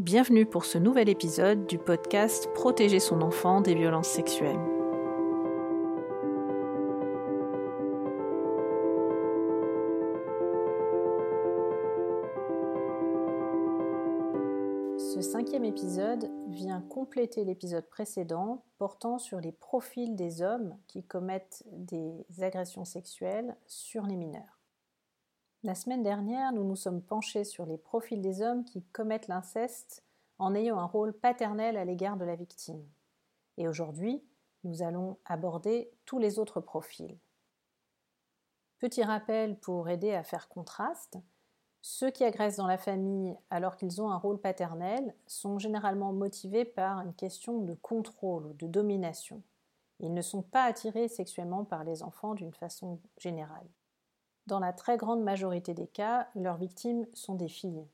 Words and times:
Bienvenue 0.00 0.46
pour 0.46 0.64
ce 0.64 0.78
nouvel 0.78 1.10
épisode 1.10 1.66
du 1.66 1.76
podcast 1.76 2.48
Protéger 2.54 3.00
son 3.00 3.20
enfant 3.20 3.60
des 3.60 3.74
violences 3.74 4.08
sexuelles. 4.08 4.58
Ce 14.96 15.20
cinquième 15.20 15.64
épisode 15.64 16.30
vient 16.48 16.80
compléter 16.80 17.44
l'épisode 17.44 17.86
précédent 17.90 18.64
portant 18.78 19.18
sur 19.18 19.38
les 19.38 19.52
profils 19.52 20.16
des 20.16 20.40
hommes 20.40 20.78
qui 20.86 21.04
commettent 21.04 21.62
des 21.72 22.24
agressions 22.40 22.86
sexuelles 22.86 23.54
sur 23.66 24.06
les 24.06 24.16
mineurs. 24.16 24.59
La 25.62 25.74
semaine 25.74 26.02
dernière, 26.02 26.54
nous 26.54 26.64
nous 26.64 26.76
sommes 26.76 27.02
penchés 27.02 27.44
sur 27.44 27.66
les 27.66 27.76
profils 27.76 28.22
des 28.22 28.40
hommes 28.40 28.64
qui 28.64 28.82
commettent 28.94 29.28
l'inceste 29.28 30.02
en 30.38 30.54
ayant 30.54 30.78
un 30.78 30.86
rôle 30.86 31.12
paternel 31.12 31.76
à 31.76 31.84
l'égard 31.84 32.16
de 32.16 32.24
la 32.24 32.34
victime. 32.34 32.82
Et 33.58 33.68
aujourd'hui, 33.68 34.24
nous 34.64 34.82
allons 34.82 35.18
aborder 35.26 35.90
tous 36.06 36.18
les 36.18 36.38
autres 36.38 36.60
profils. 36.60 37.18
Petit 38.78 39.04
rappel 39.04 39.58
pour 39.58 39.90
aider 39.90 40.14
à 40.14 40.22
faire 40.22 40.48
contraste, 40.48 41.18
ceux 41.82 42.10
qui 42.10 42.24
agressent 42.24 42.56
dans 42.56 42.66
la 42.66 42.78
famille 42.78 43.36
alors 43.50 43.76
qu'ils 43.76 44.00
ont 44.00 44.10
un 44.10 44.16
rôle 44.16 44.40
paternel 44.40 45.14
sont 45.26 45.58
généralement 45.58 46.14
motivés 46.14 46.64
par 46.64 47.00
une 47.00 47.14
question 47.14 47.58
de 47.58 47.74
contrôle 47.74 48.46
ou 48.46 48.54
de 48.54 48.66
domination. 48.66 49.42
Ils 49.98 50.14
ne 50.14 50.22
sont 50.22 50.42
pas 50.42 50.64
attirés 50.64 51.08
sexuellement 51.08 51.66
par 51.66 51.84
les 51.84 52.02
enfants 52.02 52.34
d'une 52.34 52.54
façon 52.54 52.98
générale. 53.18 53.68
Dans 54.50 54.58
la 54.58 54.72
très 54.72 54.96
grande 54.96 55.22
majorité 55.22 55.74
des 55.74 55.86
cas, 55.86 56.26
leurs 56.34 56.56
victimes 56.56 57.06
sont 57.14 57.36
des 57.36 57.46
filles. 57.46 57.86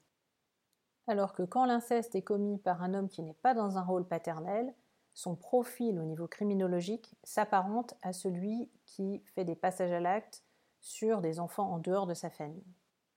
Alors 1.06 1.34
que 1.34 1.42
quand 1.42 1.66
l'inceste 1.66 2.15
est 2.15 2.23
commis 2.23 2.56
par 2.56 2.82
un 2.82 2.95
homme 2.95 3.10
qui 3.10 3.23
n'est 3.23 3.34
pas 3.34 3.52
dans 3.52 3.77
un 3.77 3.82
rôle 3.82 4.09
paternel, 4.09 4.73
son 5.12 5.37
profil 5.37 5.98
au 5.98 6.04
niveau 6.04 6.26
criminologique 6.26 7.15
s'apparente 7.24 7.93
à 8.01 8.15
celui 8.15 8.71
qui 8.87 9.21
fait 9.35 9.45
des 9.45 9.54
passages 9.54 9.93
à 9.93 10.01
l'acte 10.01 10.45
sur 10.80 11.21
des 11.21 11.40
enfants 11.40 11.71
en 11.71 11.79
dehors 11.79 12.07
de 12.07 12.15
sa 12.15 12.30
famille. 12.30 12.65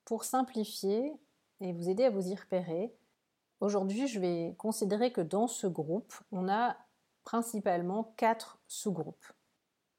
Pour 0.04 0.26
simplifier 0.26 1.14
et 1.62 1.72
vous 1.72 1.88
aider 1.88 2.04
à 2.04 2.10
vous 2.10 2.28
y 2.28 2.36
repérer, 2.36 2.94
aujourd'hui 3.62 4.10
je 4.10 4.20
vais 4.20 4.54
considérer 4.58 5.14
que 5.14 5.22
dans 5.22 5.48
ce 5.48 5.66
groupe, 5.66 6.14
on 6.34 6.50
a 6.50 6.76
principalement 7.24 8.14
quatre 8.18 8.60
sous-groupes. 8.68 9.32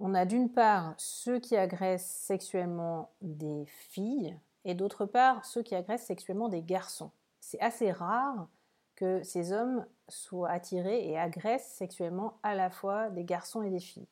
On 0.02 0.14
a 0.14 0.24
d'une 0.24 0.50
part 0.50 0.94
ceux 0.96 1.38
qui 1.38 1.58
agressent 1.58 2.10
sexuellement 2.10 3.10
des 3.20 3.66
filles 3.66 4.34
et 4.64 4.74
d'autre 4.74 5.04
part 5.04 5.44
ceux 5.44 5.62
qui 5.62 5.74
agressent 5.74 6.06
sexuellement 6.06 6.48
des 6.48 6.62
garçons. 6.62 7.10
C'est 7.40 7.60
assez 7.60 7.92
rare 7.92 8.48
que 8.96 9.22
ces 9.22 9.52
hommes 9.52 9.84
soient 10.08 10.48
attirés 10.48 11.06
et 11.06 11.18
agressent 11.18 11.74
sexuellement 11.74 12.38
à 12.42 12.54
la 12.54 12.70
fois 12.70 13.10
des 13.10 13.24
garçons 13.24 13.62
et 13.62 13.68
des 13.68 13.78
filles. 13.78 14.08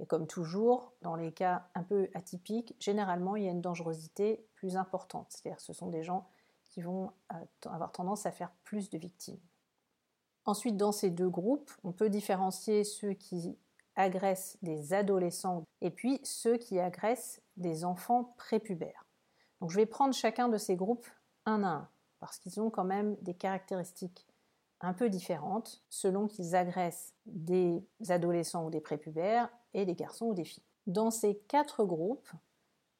Et 0.00 0.06
comme 0.06 0.26
toujours, 0.26 0.94
dans 1.00 1.14
les 1.14 1.30
cas 1.30 1.68
un 1.76 1.84
peu 1.84 2.10
atypiques, 2.14 2.74
généralement 2.80 3.36
il 3.36 3.44
y 3.44 3.48
a 3.48 3.52
une 3.52 3.60
dangerosité 3.60 4.44
plus 4.56 4.76
importante. 4.76 5.26
C'est-à-dire 5.30 5.58
que 5.58 5.62
ce 5.62 5.72
sont 5.72 5.90
des 5.90 6.02
gens 6.02 6.26
qui 6.64 6.82
vont 6.82 7.12
euh, 7.32 7.36
avoir 7.66 7.92
tendance 7.92 8.26
à 8.26 8.32
faire 8.32 8.50
plus 8.64 8.90
de 8.90 8.98
victimes. 8.98 9.38
Ensuite, 10.44 10.76
dans 10.76 10.92
ces 10.92 11.10
deux 11.10 11.28
groupes, 11.28 11.70
on 11.84 11.92
peut 11.92 12.08
différencier 12.08 12.82
ceux 12.82 13.12
qui 13.12 13.56
agressent 13.96 14.56
des 14.62 14.92
adolescents 14.92 15.64
et 15.80 15.90
puis 15.90 16.20
ceux 16.24 16.56
qui 16.56 16.78
agressent 16.78 17.40
des 17.56 17.84
enfants 17.84 18.34
prépubères. 18.36 19.06
Donc 19.60 19.70
je 19.70 19.76
vais 19.76 19.86
prendre 19.86 20.14
chacun 20.14 20.48
de 20.48 20.58
ces 20.58 20.76
groupes 20.76 21.06
un 21.46 21.62
à 21.62 21.68
un 21.68 21.88
parce 22.20 22.38
qu'ils 22.38 22.60
ont 22.60 22.70
quand 22.70 22.84
même 22.84 23.16
des 23.22 23.34
caractéristiques 23.34 24.26
un 24.80 24.92
peu 24.92 25.08
différentes 25.10 25.82
selon 25.88 26.26
qu'ils 26.26 26.54
agressent 26.54 27.14
des 27.26 27.82
adolescents 28.08 28.64
ou 28.66 28.70
des 28.70 28.80
prépubères 28.80 29.48
et 29.74 29.84
des 29.84 29.94
garçons 29.94 30.26
ou 30.26 30.34
des 30.34 30.44
filles. 30.44 30.64
Dans 30.86 31.10
ces 31.10 31.36
quatre 31.48 31.84
groupes, 31.84 32.30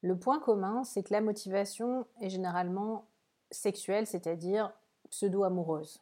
le 0.01 0.17
point 0.17 0.39
commun, 0.39 0.83
c'est 0.83 1.03
que 1.03 1.13
la 1.13 1.21
motivation 1.21 2.05
est 2.19 2.29
généralement 2.29 3.05
sexuelle, 3.51 4.07
c'est-à-dire 4.07 4.71
pseudo-amoureuse. 5.09 6.01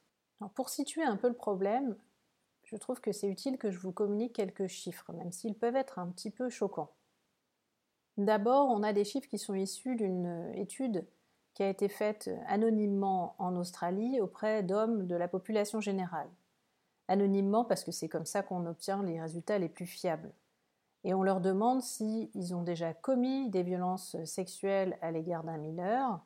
Pour 0.56 0.69
situer 0.69 1.03
un 1.03 1.17
peu 1.17 1.27
le 1.27 1.33
problème, 1.33 1.95
je 2.69 2.78
trouve 2.78 3.02
que 3.02 3.12
c'est 3.12 3.28
utile 3.28 3.57
que 3.57 3.72
je 3.72 3.80
vous 3.80 3.91
communique 3.91 4.34
quelques 4.34 4.68
chiffres, 4.68 5.12
même 5.13 5.31
s'ils 5.31 5.56
peuvent 5.56 5.75
être 5.75 5.97
un 5.97 6.07
petit 6.07 6.30
peu 6.30 6.50
choquants. 6.50 6.91
D'abord, 8.18 8.69
on 8.69 8.84
a 8.84 8.94
des 8.94 9.06
chiffres 9.06 9.28
qui 9.28 9.40
sont 9.40 9.56
issus 9.56 9.96
d'une 9.96 10.52
étude 10.53 11.07
qui 11.56 11.63
a 11.63 11.69
été 11.69 11.88
faite 11.88 12.30
anonymement 12.47 13.35
en 13.40 13.56
Australie 13.56 14.22
auprès 14.22 14.62
d'hommes 14.62 15.07
de 15.07 15.16
la 15.16 15.28
population 15.28 15.81
générale. 15.81 16.30
Anonymement 17.07 17.66
parce 17.66 17.84
que 17.84 17.91
c'est 17.91 18.07
comme 18.07 18.25
ça 18.25 18.44
qu'on 18.44 18.68
obtient 18.68 19.01
les 19.01 19.19
résultats 19.19 19.57
les 19.57 19.69
plus 19.69 19.88
fiables. 19.88 20.31
Et 21.03 21.16
on 21.16 21.24
leur 21.24 21.41
demande 21.41 21.81
s'ils 21.81 22.53
ont 22.53 22.62
déjà 22.62 22.94
commis 22.94 23.50
des 23.50 23.63
violences 23.63 24.16
sexuelles 24.25 24.97
à 25.01 25.09
l'égard 25.12 25.44
d'un 25.44 25.57
mineur 25.57 26.19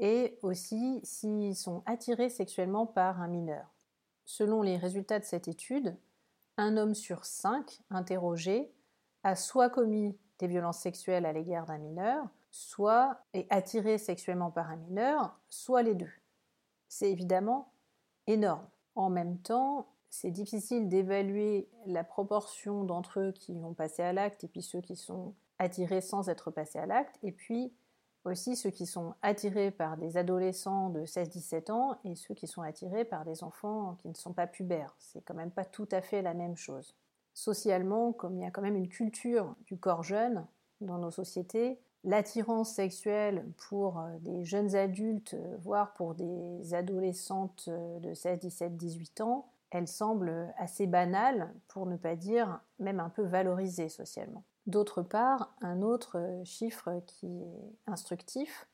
et 0.00 0.36
aussi 0.42 1.00
s'ils 1.04 1.54
sont 1.54 1.82
attirés 1.86 2.30
sexuellement 2.30 2.86
par 2.86 3.20
un 3.20 3.28
mineur. 3.28 3.66
Selon 4.32 4.62
les 4.62 4.76
résultats 4.76 5.18
de 5.18 5.24
cette 5.24 5.48
étude, 5.48 5.96
un 6.56 6.76
homme 6.76 6.94
sur 6.94 7.24
cinq 7.24 7.80
interrogés 7.90 8.70
a 9.24 9.34
soit 9.34 9.70
commis 9.70 10.16
des 10.38 10.46
violences 10.46 10.78
sexuelles 10.78 11.26
à 11.26 11.32
l'égard 11.32 11.66
d'un 11.66 11.78
mineur, 11.78 12.28
soit 12.52 13.24
est 13.32 13.48
attiré 13.50 13.98
sexuellement 13.98 14.52
par 14.52 14.70
un 14.70 14.76
mineur, 14.76 15.36
soit 15.48 15.82
les 15.82 15.96
deux. 15.96 16.12
C'est 16.86 17.10
évidemment 17.10 17.72
énorme. 18.28 18.64
En 18.94 19.10
même 19.10 19.36
temps, 19.38 19.88
c'est 20.10 20.30
difficile 20.30 20.88
d'évaluer 20.88 21.68
la 21.86 22.04
proportion 22.04 22.84
d'entre 22.84 23.18
eux 23.18 23.32
qui 23.32 23.58
vont 23.58 23.74
passer 23.74 24.04
à 24.04 24.12
l'acte 24.12 24.44
et 24.44 24.48
puis 24.48 24.62
ceux 24.62 24.80
qui 24.80 24.94
sont 24.94 25.34
attirés 25.58 26.02
sans 26.02 26.28
être 26.28 26.52
passés 26.52 26.78
à 26.78 26.86
l'acte. 26.86 27.18
Et 27.24 27.32
puis, 27.32 27.72
aussi 28.24 28.56
ceux 28.56 28.70
qui 28.70 28.86
sont 28.86 29.14
attirés 29.22 29.70
par 29.70 29.96
des 29.96 30.16
adolescents 30.16 30.90
de 30.90 31.04
16-17 31.04 31.72
ans 31.72 31.98
et 32.04 32.14
ceux 32.14 32.34
qui 32.34 32.46
sont 32.46 32.62
attirés 32.62 33.04
par 33.04 33.24
des 33.24 33.42
enfants 33.42 33.96
qui 34.00 34.08
ne 34.08 34.14
sont 34.14 34.32
pas 34.32 34.46
pubères. 34.46 34.94
C'est 34.98 35.22
quand 35.22 35.34
même 35.34 35.50
pas 35.50 35.64
tout 35.64 35.88
à 35.90 36.00
fait 36.00 36.22
la 36.22 36.34
même 36.34 36.56
chose. 36.56 36.94
Socialement, 37.32 38.12
comme 38.12 38.36
il 38.36 38.42
y 38.42 38.46
a 38.46 38.50
quand 38.50 38.62
même 38.62 38.76
une 38.76 38.88
culture 38.88 39.54
du 39.66 39.78
corps 39.78 40.02
jeune 40.02 40.46
dans 40.80 40.98
nos 40.98 41.10
sociétés, 41.10 41.80
l'attirance 42.04 42.74
sexuelle 42.74 43.46
pour 43.68 43.98
euh, 43.98 44.18
des 44.20 44.44
jeunes 44.44 44.74
adultes, 44.74 45.36
voire 45.58 45.94
pour 45.94 46.14
des 46.14 46.74
adolescentes 46.74 47.68
de 47.68 48.14
16, 48.14 48.38
17, 48.40 48.76
18 48.76 49.20
ans, 49.20 49.50
elle 49.70 49.86
semble 49.86 50.52
assez 50.58 50.86
banale, 50.86 51.54
pour 51.68 51.86
ne 51.86 51.96
pas 51.96 52.16
dire 52.16 52.60
même 52.78 53.00
un 53.00 53.08
peu 53.08 53.22
valorisée 53.22 53.88
socialement. 53.88 54.42
D'autre 54.66 55.02
part, 55.02 55.54
un 55.60 55.82
autre 55.82 56.18
euh, 56.18 56.44
chiffre 56.44 57.02
qui 57.06 57.42
est 57.42 57.76
instructif 57.86 58.68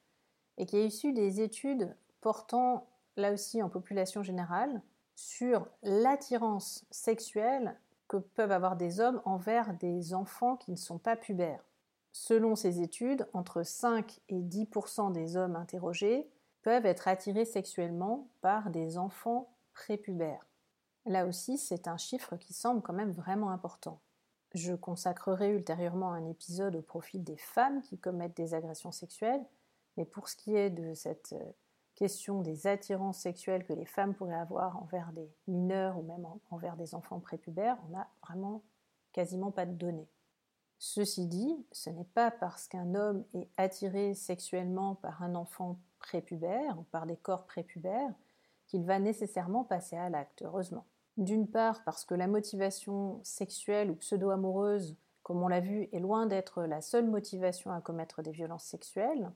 et 0.58 0.66
qui 0.66 0.76
est 0.76 0.86
issu 0.86 1.12
des 1.12 1.40
études 1.40 1.94
portant 2.20 2.88
là 3.16 3.32
aussi 3.32 3.62
en 3.62 3.68
population 3.68 4.22
générale 4.22 4.82
sur 5.14 5.66
l'attirance 5.82 6.84
sexuelle 6.90 7.78
que 8.08 8.18
peuvent 8.18 8.52
avoir 8.52 8.76
des 8.76 9.00
hommes 9.00 9.20
envers 9.24 9.74
des 9.74 10.14
enfants 10.14 10.56
qui 10.56 10.70
ne 10.70 10.76
sont 10.76 10.98
pas 10.98 11.16
pubères. 11.16 11.64
Selon 12.12 12.56
ces 12.56 12.80
études, 12.80 13.28
entre 13.32 13.62
5 13.62 14.20
et 14.28 14.40
10% 14.40 15.12
des 15.12 15.36
hommes 15.36 15.56
interrogés 15.56 16.28
peuvent 16.62 16.86
être 16.86 17.08
attirés 17.08 17.44
sexuellement 17.44 18.28
par 18.40 18.70
des 18.70 18.98
enfants 18.98 19.50
prépubères. 19.72 20.46
Là 21.04 21.26
aussi, 21.26 21.58
c'est 21.58 21.88
un 21.88 21.96
chiffre 21.96 22.36
qui 22.36 22.52
semble 22.52 22.82
quand 22.82 22.92
même 22.92 23.12
vraiment 23.12 23.50
important. 23.50 24.00
Je 24.56 24.72
consacrerai 24.72 25.50
ultérieurement 25.50 26.12
un 26.12 26.24
épisode 26.24 26.76
au 26.76 26.80
profil 26.80 27.22
des 27.22 27.36
femmes 27.36 27.82
qui 27.82 27.98
commettent 27.98 28.38
des 28.38 28.54
agressions 28.54 28.90
sexuelles, 28.90 29.44
mais 29.98 30.06
pour 30.06 30.30
ce 30.30 30.36
qui 30.36 30.56
est 30.56 30.70
de 30.70 30.94
cette 30.94 31.34
euh, 31.34 31.52
question 31.94 32.40
des 32.40 32.66
attirances 32.66 33.18
sexuelles 33.18 33.66
que 33.66 33.74
les 33.74 33.84
femmes 33.84 34.14
pourraient 34.14 34.34
avoir 34.34 34.82
envers 34.82 35.12
des 35.12 35.30
mineurs 35.46 35.98
ou 35.98 36.02
même 36.04 36.26
envers 36.50 36.74
des 36.78 36.94
enfants 36.94 37.20
prépubères, 37.20 37.76
on 37.86 37.90
n'a 37.90 38.08
vraiment 38.22 38.62
quasiment 39.12 39.50
pas 39.50 39.66
de 39.66 39.74
données. 39.74 40.08
Ceci 40.78 41.26
dit, 41.26 41.66
ce 41.70 41.90
n'est 41.90 42.04
pas 42.04 42.30
parce 42.30 42.66
qu'un 42.66 42.94
homme 42.94 43.26
est 43.34 43.50
attiré 43.58 44.14
sexuellement 44.14 44.94
par 44.94 45.22
un 45.22 45.34
enfant 45.34 45.78
prépubère 45.98 46.78
ou 46.78 46.84
par 46.84 47.04
des 47.04 47.18
corps 47.18 47.44
prépubères 47.44 48.14
qu'il 48.68 48.86
va 48.86 48.98
nécessairement 49.00 49.64
passer 49.64 49.98
à 49.98 50.08
l'acte, 50.08 50.40
heureusement. 50.40 50.86
D'une 51.16 51.48
part 51.48 51.82
parce 51.84 52.04
que 52.04 52.14
la 52.14 52.26
motivation 52.26 53.20
sexuelle 53.22 53.90
ou 53.90 53.94
pseudo-amoureuse, 53.94 54.96
comme 55.22 55.42
on 55.42 55.48
l'a 55.48 55.60
vu, 55.60 55.88
est 55.92 56.00
loin 56.00 56.26
d'être 56.26 56.62
la 56.64 56.80
seule 56.80 57.06
motivation 57.06 57.72
à 57.72 57.80
commettre 57.80 58.22
des 58.22 58.32
violences 58.32 58.64
sexuelles, 58.64 59.30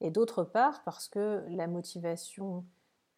et 0.00 0.10
d'autre 0.10 0.44
part 0.44 0.82
parce 0.84 1.08
que 1.08 1.44
la 1.48 1.66
motivation 1.66 2.64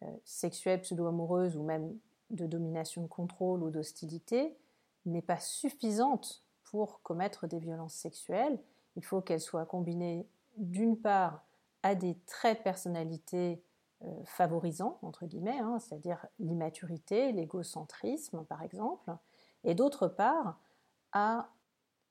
euh, 0.03 0.07
sexuelle 0.25 0.81
pseudo-amoureuse 0.81 1.55
ou 1.55 1.63
même 1.63 1.97
de 2.29 2.45
domination 2.45 3.03
de 3.03 3.07
contrôle 3.07 3.63
ou 3.63 3.69
d'hostilité 3.69 4.57
n'est 5.05 5.21
pas 5.21 5.39
suffisante 5.39 6.43
pour 6.63 7.01
commettre 7.01 7.47
des 7.47 7.59
violences 7.59 7.93
sexuelles. 7.93 8.59
Il 8.95 9.05
faut 9.05 9.21
qu'elle 9.21 9.39
soit 9.39 9.65
combinée 9.65 10.27
d'une 10.57 10.97
part 10.97 11.45
à 11.83 11.95
des 11.95 12.17
traits 12.25 12.59
de 12.59 12.63
personnalité 12.63 13.61
favorisant, 14.25 14.99
entre 15.01 15.25
guillemets, 15.25 15.59
hein, 15.59 15.79
c'est-à-dire 15.79 16.25
l'immaturité, 16.39 17.31
l'égocentrisme 17.31 18.43
par 18.45 18.61
exemple, 18.61 19.15
et 19.63 19.75
d'autre 19.75 20.07
part 20.07 20.59
à 21.11 21.49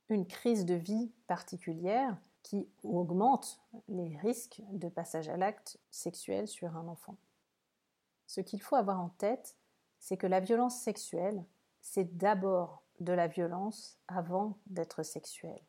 une 0.09 0.27
crise 0.27 0.65
de 0.65 0.75
vie 0.75 1.13
particulière 1.27 2.17
qui 2.43 2.69
augmente 2.83 3.61
les 3.89 4.17
risques 4.19 4.63
de 4.71 4.89
passage 4.89 5.29
à 5.29 5.37
l'acte 5.37 5.79
sexuel 5.91 6.49
sur 6.49 6.77
un 6.77 6.89
enfant. 6.89 7.17
Ce 8.27 8.41
qu'il 8.41 8.61
faut 8.61 8.77
avoir 8.77 9.01
en 9.01 9.11
tête, 9.11 9.57
c'est 9.99 10.17
que 10.17 10.27
la 10.27 10.41
violence 10.41 10.81
sexuelle, 10.81 11.45
c'est 11.81 12.17
d'abord 12.17 12.83
de 13.01 13.13
la 13.13 13.29
violence 13.29 13.99
avant 14.09 14.59
d'être 14.67 15.03
sexuelle. 15.03 15.63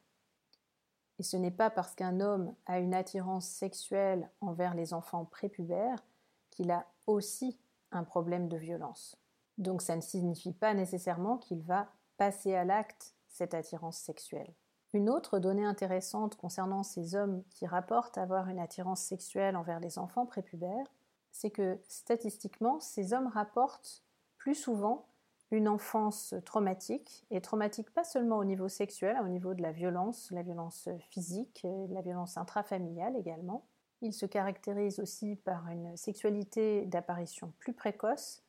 Et 1.20 1.24
ce 1.24 1.38
n'est 1.38 1.52
pas 1.52 1.70
parce 1.70 1.94
qu'un 1.94 2.20
homme 2.20 2.56
a 2.66 2.80
une 2.80 2.94
attirance 2.94 3.48
sexuelle 3.48 4.30
envers 4.42 4.74
les 4.74 4.94
enfants 4.94 5.26
prépubères 5.26 6.04
qu'il 6.54 6.72
a 6.72 6.86
aussi 7.08 7.60
un 7.92 8.04
problème 8.04 8.48
de 8.48 8.58
violence. 8.58 9.18
Donc 9.58 9.82
ça 9.82 9.96
ne 9.96 10.02
signifie 10.02 10.54
pas 10.54 10.74
nécessairement 10.74 11.38
qu'il 11.38 11.62
va 11.62 11.88
passer 12.18 12.56
à 12.56 12.64
l'acte 12.64 13.16
cette 13.28 13.54
attirance 13.54 13.98
sexuelle. 13.98 14.54
Une 14.94 15.10
autre 15.10 15.40
donnée 15.40 15.66
intéressante 15.66 16.36
concernant 16.36 16.84
ces 16.84 17.16
hommes 17.16 17.44
qui 17.50 17.66
rapportent 17.66 18.18
avoir 18.18 18.48
une 18.50 18.60
attirance 18.60 19.02
sexuelle 19.02 19.56
envers 19.56 19.80
les 19.80 19.98
enfants 19.98 20.26
prépubères, 20.26 20.86
c'est 21.32 21.50
que 21.50 21.80
statistiquement, 21.88 22.80
ces 22.80 23.14
hommes 23.14 23.28
rapportent 23.28 24.04
plus 24.38 24.54
souvent 24.54 25.08
une 25.50 25.68
enfance 25.68 26.34
traumatique, 26.46 27.26
et 27.30 27.42
traumatique 27.42 27.92
pas 27.92 28.04
seulement 28.04 28.38
au 28.38 28.44
niveau 28.44 28.68
sexuel, 28.68 29.18
au 29.24 29.28
niveau 29.28 29.54
de 29.54 29.62
la 29.62 29.72
violence, 29.72 30.32
la 30.32 30.42
violence 30.42 30.90
physique, 31.10 31.66
la 31.90 32.02
violence 32.02 32.38
intrafamiliale 32.38 33.16
également. 33.16 33.66
Ils 34.04 34.12
se 34.12 34.26
caractérisent 34.26 35.00
aussi 35.00 35.38
par 35.38 35.70
une 35.70 35.96
sexualité 35.96 36.86
d'apparition 36.88 37.54
plus 37.58 37.72
précoce 37.72 38.44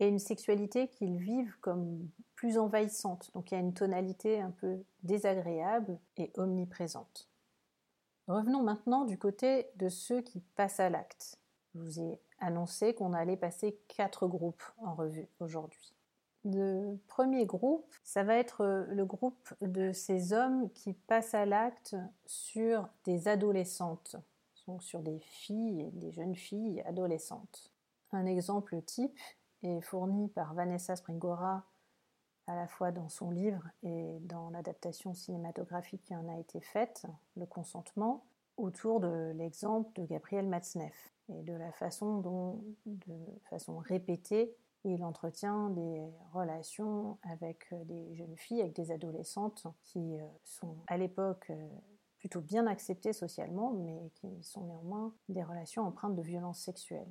et 0.00 0.08
une 0.08 0.18
sexualité 0.18 0.88
qu'ils 0.88 1.18
vivent 1.18 1.56
comme 1.60 2.10
plus 2.34 2.58
envahissante. 2.58 3.30
Donc 3.32 3.50
il 3.50 3.54
y 3.54 3.56
a 3.56 3.60
une 3.60 3.72
tonalité 3.72 4.40
un 4.40 4.50
peu 4.50 4.82
désagréable 5.04 6.00
et 6.16 6.32
omniprésente. 6.36 7.30
Revenons 8.26 8.64
maintenant 8.64 9.04
du 9.04 9.16
côté 9.16 9.68
de 9.76 9.88
ceux 9.88 10.22
qui 10.22 10.40
passent 10.56 10.80
à 10.80 10.90
l'acte. 10.90 11.38
Je 11.76 11.78
vous 11.78 12.00
ai 12.00 12.20
annoncé 12.40 12.92
qu'on 12.92 13.12
allait 13.12 13.36
passer 13.36 13.78
quatre 13.86 14.26
groupes 14.26 14.64
en 14.78 14.96
revue 14.96 15.28
aujourd'hui. 15.38 15.94
Le 16.44 16.96
premier 17.06 17.46
groupe, 17.46 17.94
ça 18.02 18.24
va 18.24 18.34
être 18.34 18.86
le 18.88 19.04
groupe 19.04 19.54
de 19.60 19.92
ces 19.92 20.32
hommes 20.32 20.68
qui 20.72 20.94
passent 20.94 21.34
à 21.34 21.46
l'acte 21.46 21.94
sur 22.26 22.88
des 23.04 23.28
adolescentes, 23.28 24.16
donc 24.66 24.82
sur 24.82 25.00
des 25.00 25.20
filles, 25.20 25.90
des 25.92 26.12
jeunes 26.12 26.34
filles 26.34 26.82
adolescentes. 26.82 27.72
Un 28.12 28.26
exemple 28.26 28.80
type 28.82 29.18
est 29.62 29.80
fourni 29.80 30.28
par 30.28 30.54
Vanessa 30.54 30.96
Springora 30.96 31.64
à 32.46 32.54
la 32.54 32.68
fois 32.68 32.92
dans 32.92 33.08
son 33.08 33.30
livre 33.30 33.62
et 33.82 34.18
dans 34.20 34.50
l'adaptation 34.50 35.14
cinématographique 35.14 36.04
qui 36.04 36.14
en 36.14 36.28
a 36.28 36.38
été 36.38 36.60
faite, 36.60 37.06
Le 37.36 37.46
consentement, 37.46 38.24
autour 38.56 39.00
de 39.00 39.32
l'exemple 39.36 39.90
de 40.00 40.06
Gabriel 40.06 40.46
Matzneff 40.46 41.12
et 41.28 41.42
de 41.42 41.52
la 41.52 41.72
façon 41.72 42.18
dont, 42.18 42.64
de 42.86 43.16
façon 43.50 43.78
répétée, 43.78 44.54
il 44.84 45.02
entretient 45.04 45.70
des 45.70 46.00
relations 46.32 47.18
avec 47.22 47.66
des 47.86 48.14
jeunes 48.14 48.36
filles, 48.36 48.60
avec 48.60 48.76
des 48.76 48.92
adolescentes 48.92 49.66
qui 49.82 50.20
euh, 50.20 50.24
sont 50.44 50.76
à 50.86 50.96
l'époque 50.96 51.50
euh, 51.50 51.68
plutôt 52.26 52.40
bien 52.40 52.66
acceptées 52.66 53.12
socialement, 53.12 53.70
mais 53.70 54.10
qui 54.16 54.42
sont 54.42 54.64
néanmoins 54.64 55.14
des 55.28 55.44
relations 55.44 55.82
empreintes 55.86 56.16
de 56.16 56.22
violence 56.22 56.58
sexuelle. 56.58 57.06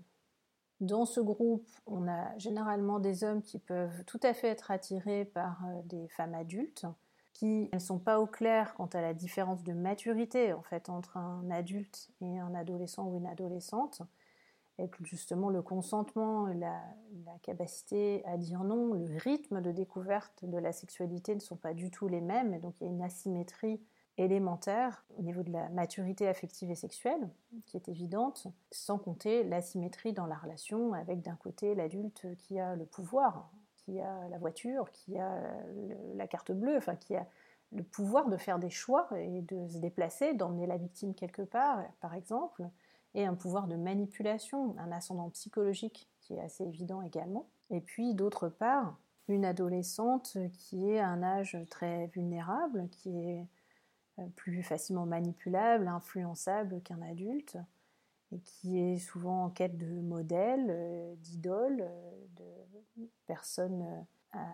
Dans 0.82 1.06
ce 1.06 1.22
groupe, 1.22 1.70
on 1.86 2.06
a 2.10 2.38
généralement 2.38 3.00
des 3.00 3.24
hommes 3.24 3.42
qui 3.42 3.60
peuvent 3.60 4.04
tout 4.04 4.20
à 4.24 4.34
fait 4.34 4.50
être 4.50 4.72
attirés 4.72 5.24
par 5.24 5.64
euh, 5.68 5.82
des 5.86 6.10
femmes 6.10 6.34
adultes, 6.34 6.86
qui 7.32 7.70
ne 7.72 7.80
sont 7.80 7.98
pas 7.98 8.20
au 8.20 8.28
clair 8.28 8.74
quant 8.76 8.88
à 8.88 9.00
la 9.00 9.14
différence 9.14 9.64
de 9.64 9.72
maturité 9.72 10.52
en 10.52 10.64
fait 10.64 10.90
entre 10.90 11.16
un 11.16 11.50
adulte 11.50 12.10
et 12.20 12.38
un 12.38 12.54
adolescent 12.54 13.08
ou 13.08 13.16
une 13.16 13.28
adolescente, 13.28 14.02
et 14.80 14.90
que 14.90 15.06
justement 15.06 15.50
le 15.50 15.62
consentement, 15.62 16.48
la, 16.48 16.82
la 17.26 17.40
capacité 17.42 18.22
à 18.26 18.36
dire 18.36 18.66
non, 18.66 18.94
le 18.94 19.18
rythme 19.20 19.62
de 19.62 19.72
découverte 19.72 20.44
de 20.44 20.58
la 20.58 20.74
sexualité 20.74 21.36
ne 21.36 21.40
sont 21.40 21.56
pas 21.56 21.74
du 21.74 21.90
tout 21.90 22.10
les 22.10 22.20
mêmes, 22.20 22.54
et 22.54 22.60
donc 22.60 22.76
il 22.82 22.84
y 22.84 22.88
a 22.88 22.92
une 22.92 23.02
asymétrie 23.02 23.80
élémentaire 24.18 25.04
au 25.18 25.22
niveau 25.22 25.44
de 25.44 25.52
la 25.52 25.70
maturité 25.70 26.28
affective 26.28 26.72
et 26.72 26.76
sexuelle, 26.76 27.30
qui 27.66 27.78
est 27.78 27.90
évidente, 27.90 28.48
sans 28.72 28.98
compter 28.98 29.44
l'asymétrie 29.44 30.14
dans 30.14 30.26
la 30.26 30.36
relation 30.36 30.94
avec 30.94 31.22
d'un 31.22 31.36
côté 31.36 31.76
l'adulte 31.76 32.28
qui 32.38 32.60
a 32.60 32.76
le 32.76 32.86
pouvoir, 32.86 33.50
qui 33.76 34.00
a 34.00 34.28
la 34.30 34.38
voiture, 34.38 34.90
qui 34.92 35.18
a 35.18 35.42
la 36.16 36.28
carte 36.28 36.52
bleue, 36.52 36.78
enfin 36.78 36.96
qui 36.96 37.16
a 37.16 37.28
le 37.72 37.84
pouvoir 37.84 38.30
de 38.30 38.38
faire 38.38 38.60
des 38.60 38.70
choix 38.70 39.08
et 39.18 39.42
de 39.42 39.68
se 39.68 39.80
déplacer, 39.80 40.34
d'emmener 40.34 40.66
la 40.66 40.78
victime 40.78 41.14
quelque 41.14 41.42
part, 41.42 41.84
par 42.00 42.14
exemple, 42.14 42.64
et 43.16 43.26
un 43.26 43.34
pouvoir 43.34 43.68
de 43.68 43.76
manipulation, 43.76 44.76
un 44.78 44.92
ascendant 44.92 45.30
psychologique 45.30 46.10
qui 46.22 46.36
est 46.36 46.42
assez 46.42 46.64
évident 46.64 47.02
également. 47.02 47.48
Et 47.70 47.82
puis 47.82 48.14
d'autre 48.14 48.50
part, 48.50 48.98
une 49.28 49.46
adolescente 49.46 50.38
qui 50.54 50.90
est 50.90 51.00
à 51.00 51.08
un 51.08 51.24
âge 51.24 51.58
très 51.70 52.08
vulnérable, 52.08 52.88
qui 52.92 53.18
est 53.18 53.46
plus 54.36 54.64
facilement 54.64 55.06
manipulable, 55.06 55.88
influençable 55.88 56.82
qu'un 56.82 57.02
adulte, 57.02 57.58
et 58.32 58.40
qui 58.40 58.80
est 58.80 58.98
souvent 58.98 59.46
en 59.46 59.50
quête 59.50 59.78
de 59.78 60.02
modèles, 60.02 60.68
euh, 60.70 61.16
d'idoles, 61.18 61.82
euh, 61.82 62.26
de 62.38 63.10
personnes 63.28 64.06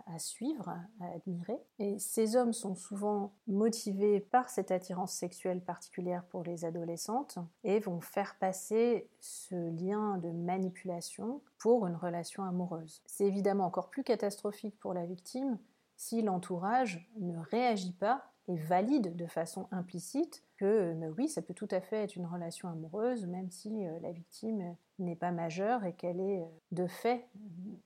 à, 0.06 0.20
suivre, 0.20 0.70
à 1.00 1.06
admirer. 1.16 1.60
Et 1.80 1.98
ces 2.00 2.36
hommes 2.36 2.54
sont 2.54 2.76
souvent 2.76 3.34
motivés 3.48 4.20
par 4.20 4.50
cette 4.50 4.72
attirance 4.72 5.14
sexuelle 5.14 5.62
particulière 5.62 6.24
pour 6.26 6.44
les 6.44 6.66
adolescentes 6.66 7.40
et 7.64 7.80
vont 7.80 8.02
faire 8.02 8.36
passer 8.40 9.10
ce 9.20 9.56
lien 9.56 10.18
de 10.18 10.30
manipulation 10.30 11.42
pour 11.58 11.88
une 11.88 11.96
relation 11.96 12.44
amoureuse. 12.44 13.02
C'est 13.06 13.26
évidemment 13.26 13.66
encore 13.66 13.90
plus 13.90 14.04
catastrophique 14.04 14.78
pour 14.80 14.94
la 14.94 15.06
victime 15.06 15.58
si 15.96 16.22
l'entourage 16.22 17.08
ne 17.20 17.38
réagit 17.38 17.94
pas 17.94 18.31
valide 18.56 19.16
de 19.16 19.26
façon 19.26 19.68
implicite 19.72 20.44
que 20.58 20.66
euh, 20.66 21.14
oui, 21.18 21.28
ça 21.28 21.42
peut 21.42 21.54
tout 21.54 21.68
à 21.72 21.82
fait 21.82 22.04
être 22.04 22.16
une 22.16 22.26
relation 22.26 22.70
amoureuse, 22.70 23.26
même 23.26 23.50
si 23.50 23.86
euh, 23.86 24.00
la 24.02 24.12
victime 24.12 24.76
n'est 25.00 25.16
pas 25.16 25.32
majeure 25.32 25.84
et 25.86 25.94
qu'elle 25.94 26.20
est 26.20 26.42
euh, 26.42 26.46
de 26.72 26.88
fait 26.88 27.28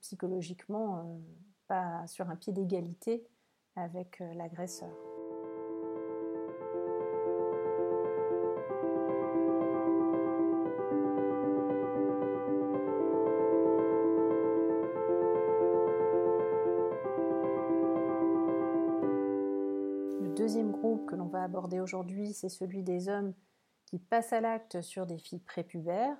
psychologiquement 0.01 1.19
pas 1.67 2.05
sur 2.07 2.29
un 2.29 2.35
pied 2.35 2.53
d'égalité 2.53 3.25
avec 3.75 4.19
l'agresseur. 4.35 5.14
Aborder 21.45 21.79
aujourd'hui, 21.79 22.33
c'est 22.33 22.49
celui 22.49 22.83
des 22.83 23.09
hommes 23.09 23.33
qui 23.85 23.99
passent 23.99 24.33
à 24.33 24.41
l'acte 24.41 24.81
sur 24.81 25.05
des 25.05 25.17
filles 25.17 25.39
prépubères. 25.39 26.17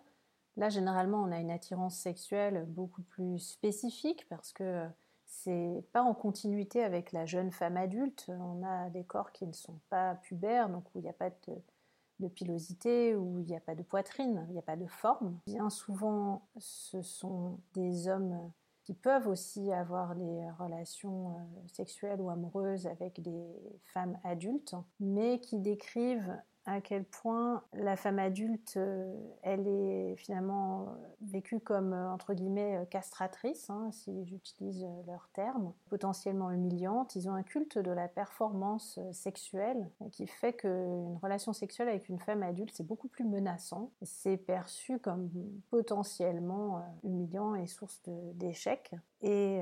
Là, 0.58 0.70
généralement, 0.70 1.22
on 1.22 1.32
a 1.32 1.40
une 1.40 1.52
attirance 1.52 1.98
sexuelle 1.98 2.66
beaucoup 2.68 3.02
plus 3.02 3.40
spécifique 3.40 4.28
parce 4.30 4.54
que 4.54 4.88
c'est 5.26 5.84
pas 5.92 6.02
en 6.02 6.14
continuité 6.14 6.84
avec 6.84 7.12
la 7.12 7.26
jeune 7.26 7.52
femme 7.52 7.78
adulte. 7.78 8.26
On 8.30 8.64
a 8.64 8.90
des 8.90 9.04
corps 9.04 9.32
qui 9.32 9.46
ne 9.46 9.54
sont 9.54 9.80
pas 9.90 10.16
pubères, 10.16 10.70
donc 10.70 10.86
où 10.94 11.00
il 11.00 11.02
n'y 11.02 11.10
a 11.10 11.14
pas 11.14 11.30
de, 11.30 11.56
de 12.20 12.28
pilosité, 12.28 13.16
où 13.16 13.40
il 13.40 13.46
n'y 13.46 13.56
a 13.56 13.60
pas 13.60 13.76
de 13.76 13.84
poitrine, 13.84 14.46
il 14.48 14.54
n'y 14.54 14.60
a 14.60 14.64
pas 14.64 14.78
de 14.78 14.88
forme. 14.88 15.38
Bien 15.46 15.70
souvent, 15.70 16.48
ce 16.58 17.02
sont 17.02 17.60
des 17.74 18.08
hommes 18.08 18.52
qui 18.86 18.94
peuvent 18.94 19.28
aussi 19.28 19.74
avoir 19.74 20.16
des 20.16 20.50
relations 20.60 21.32
euh, 21.32 21.68
sexuelles 21.74 22.22
ou 22.22 22.30
amoureuses 22.30 22.86
avec 22.86 23.20
des 23.20 23.44
femmes 23.84 24.18
adultes, 24.24 24.76
mais 25.00 25.40
qui 25.40 25.58
décrivent 25.58 26.38
à 26.68 26.82
quel 26.82 27.04
point 27.04 27.62
la 27.74 27.96
femme 27.96 28.18
adulte, 28.18 28.74
euh, 28.78 29.14
elle 29.44 29.68
est 29.68 30.16
finalement 30.16 30.82
euh, 30.82 31.08
vécue 31.22 31.60
comme, 31.60 31.94
euh, 31.94 32.12
entre 32.12 32.34
guillemets, 32.34 32.88
castratrice, 32.90 33.70
hein, 33.70 33.90
si 33.92 34.26
j'utilise 34.26 34.88
leur 35.06 35.30
terme, 35.34 35.74
potentiellement 35.90 36.50
humiliante. 36.50 37.16
Ils 37.16 37.30
ont 37.30 37.34
un 37.34 37.44
culte 37.44 37.78
de 37.78 37.92
la 37.92 38.08
performance 38.08 39.00
sexuelle 39.12 39.90
qui 40.12 40.26
fait 40.26 40.54
qu'une 40.54 41.18
relation 41.22 41.54
sexuelle 41.54 41.88
avec 41.88 42.10
une 42.10 42.20
femme 42.20 42.42
adulte, 42.42 42.72
c'est 42.74 42.86
beaucoup 42.86 43.08
plus 43.08 43.26
menaçant. 43.26 43.92
C'est 44.02 44.38
perçu 44.38 44.98
comme 45.00 45.30
potentiellement 45.70 46.84
humiliant 47.04 47.56
et 47.56 47.68
source 47.68 48.02
d'échec. 48.34 48.92
Et 49.22 49.62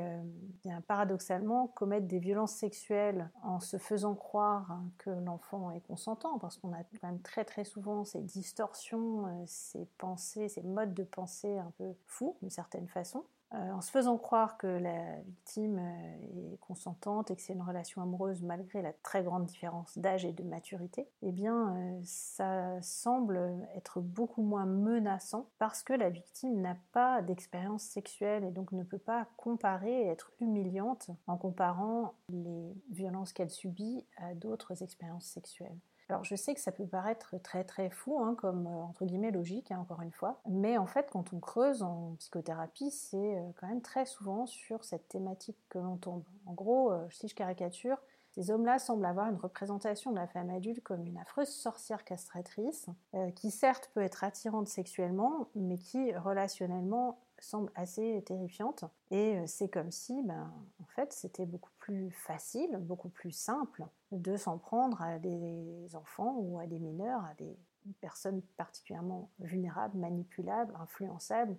bien, 0.64 0.82
paradoxalement, 0.82 1.68
commettre 1.68 2.08
des 2.08 2.20
violences 2.20 2.54
sexuelles 2.54 3.30
en 3.44 3.60
se 3.60 3.78
faisant 3.78 4.16
croire 4.16 4.82
que 4.98 5.10
l'enfant 5.10 5.72
est 5.72 5.82
consentant, 5.82 6.38
parce 6.40 6.58
qu'on 6.58 6.74
a 6.74 6.84
même 7.02 7.22
très 7.22 7.46
très 7.46 7.64
souvent 7.64 8.06
ces 8.06 8.22
distorsions, 8.22 9.26
euh, 9.26 9.44
ces 9.48 9.86
pensées, 9.98 10.50
ces 10.50 10.62
modes 10.62 10.94
de 10.94 11.04
pensée 11.04 11.58
un 11.58 11.72
peu 11.78 11.94
fous 12.06 12.38
d'une 12.42 12.52
certaine 12.52 12.88
façon. 12.88 13.26
Euh, 13.54 13.72
en 13.72 13.82
se 13.82 13.92
faisant 13.92 14.18
croire 14.18 14.58
que 14.58 14.66
la 14.66 15.22
victime 15.22 15.78
euh, 15.78 16.54
est 16.54 16.58
consentante 16.58 17.30
et 17.30 17.36
que 17.36 17.42
c'est 17.44 17.54
une 17.54 17.62
relation 17.62 18.02
amoureuse 18.02 18.42
malgré 18.42 18.82
la 18.82 18.94
très 18.94 19.22
grande 19.22 19.46
différence 19.46 19.96
d'âge 19.96 20.26
et 20.26 20.32
de 20.32 20.42
maturité, 20.42 21.08
eh 21.22 21.32
bien 21.32 21.76
ça 22.04 22.82
semble 22.82 23.40
être 23.76 24.02
beaucoup 24.02 24.42
moins 24.42 24.66
menaçant 24.66 25.50
parce 25.60 25.84
que 25.84 25.94
la 25.94 26.10
victime 26.10 26.62
n'a 26.62 26.78
pas 26.94 27.22
d'expérience 27.22 27.84
sexuelle 27.84 28.44
et 28.44 28.50
donc 28.50 28.72
ne 28.72 28.84
peut 28.84 28.98
pas 28.98 29.28
comparer 29.38 30.02
et 30.02 30.08
être 30.08 30.32
humiliante 30.40 31.12
en 31.28 31.38
comparant 31.38 32.16
les 32.30 32.74
violences 32.90 33.34
qu'elle 33.34 33.52
subit 33.52 34.04
à 34.18 34.34
d'autres 34.34 34.82
expériences 34.82 35.26
sexuelles. 35.26 35.78
Alors 36.10 36.24
je 36.24 36.36
sais 36.36 36.54
que 36.54 36.60
ça 36.60 36.72
peut 36.72 36.86
paraître 36.86 37.36
très 37.42 37.64
très 37.64 37.90
fou, 37.90 38.20
hein, 38.20 38.36
comme 38.36 38.68
euh, 38.68 38.84
entre 38.84 39.06
guillemets 39.06 39.32
logique, 39.32 39.72
hein, 39.72 39.80
encore 39.80 40.02
une 40.02 40.12
fois, 40.12 40.40
mais 40.50 40.78
en 40.78 40.86
fait 40.86 41.10
quand 41.12 41.34
on 41.34 41.40
creuse 41.40 41.82
en 41.84 42.16
psychothérapie, 42.20 42.92
c'est 42.92 43.38
euh, 43.38 43.42
quand 43.60 43.68
même 43.68 43.82
très 43.82 44.06
souvent 44.06 44.46
sur 44.46 44.84
cette 44.84 45.08
thématique 45.08 45.58
que 45.70 45.80
l'on 45.80 45.98
tombe. 45.98 46.24
En 46.46 46.54
gros, 46.54 46.92
euh, 46.92 47.08
si 47.10 47.28
je 47.28 47.36
caricature, 47.36 47.98
ces 48.32 48.50
hommes-là 48.50 48.80
semblent 48.80 49.06
avoir 49.06 49.30
une 49.30 49.38
représentation 49.38 50.12
de 50.12 50.16
la 50.16 50.28
femme 50.28 50.50
adulte 50.50 50.82
comme 50.82 51.06
une 51.06 51.18
affreuse 51.18 51.50
sorcière 51.50 52.04
castratrice, 52.04 52.88
qui 53.36 53.52
certes 53.52 53.92
peut 53.94 54.02
être 54.02 54.24
attirante 54.24 54.68
sexuellement, 54.68 55.50
mais 55.54 55.78
qui 55.78 56.16
relationnellement 56.16 57.20
semble 57.44 57.72
assez 57.76 58.24
terrifiante. 58.26 58.86
Et 59.12 59.38
euh, 59.38 59.44
c'est 59.48 59.70
comme 59.70 59.92
si, 59.92 60.22
ben, 60.24 60.52
en 60.82 60.86
fait, 60.86 61.14
c'était 61.14 61.46
beaucoup 61.46 61.72
plus 61.80 62.12
facile, 62.12 62.78
beaucoup 62.78 63.10
plus 63.10 63.32
simple 63.32 63.86
de 64.12 64.38
s'en 64.38 64.58
prendre 64.58 65.02
à 65.02 65.20
des 65.20 65.96
enfants 65.96 66.36
ou 66.38 66.60
à 66.60 66.68
des 66.68 66.80
mineurs, 66.80 67.24
à 67.26 67.34
des 67.36 67.58
personnes 68.00 68.42
particulièrement 68.58 69.30
vulnérables, 69.40 69.98
manipulables, 69.98 70.74
influençables, 70.80 71.58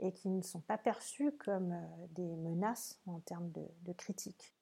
et 0.00 0.12
qui 0.12 0.28
ne 0.28 0.42
sont 0.42 0.60
pas 0.60 0.78
perçues 0.78 1.32
comme 1.32 1.72
euh, 1.72 2.06
des 2.10 2.36
menaces 2.36 3.00
en 3.06 3.20
termes 3.20 3.50
de, 3.52 3.62
de 3.82 3.92
critique. 3.92 4.54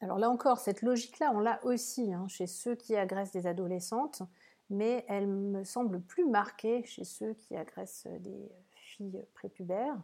Alors 0.00 0.18
là 0.18 0.28
encore, 0.28 0.58
cette 0.58 0.82
logique-là, 0.82 1.32
on 1.34 1.38
l'a 1.38 1.64
aussi 1.64 2.12
hein, 2.12 2.26
chez 2.28 2.46
ceux 2.46 2.74
qui 2.74 2.96
agressent 2.96 3.32
des 3.32 3.46
adolescentes, 3.46 4.22
mais 4.70 5.04
elle 5.08 5.28
me 5.28 5.64
semble 5.64 6.00
plus 6.00 6.26
marquée 6.26 6.84
chez 6.84 7.04
ceux 7.04 7.34
qui 7.34 7.56
agressent 7.56 8.08
des 8.20 8.50
prépubères. 9.34 9.96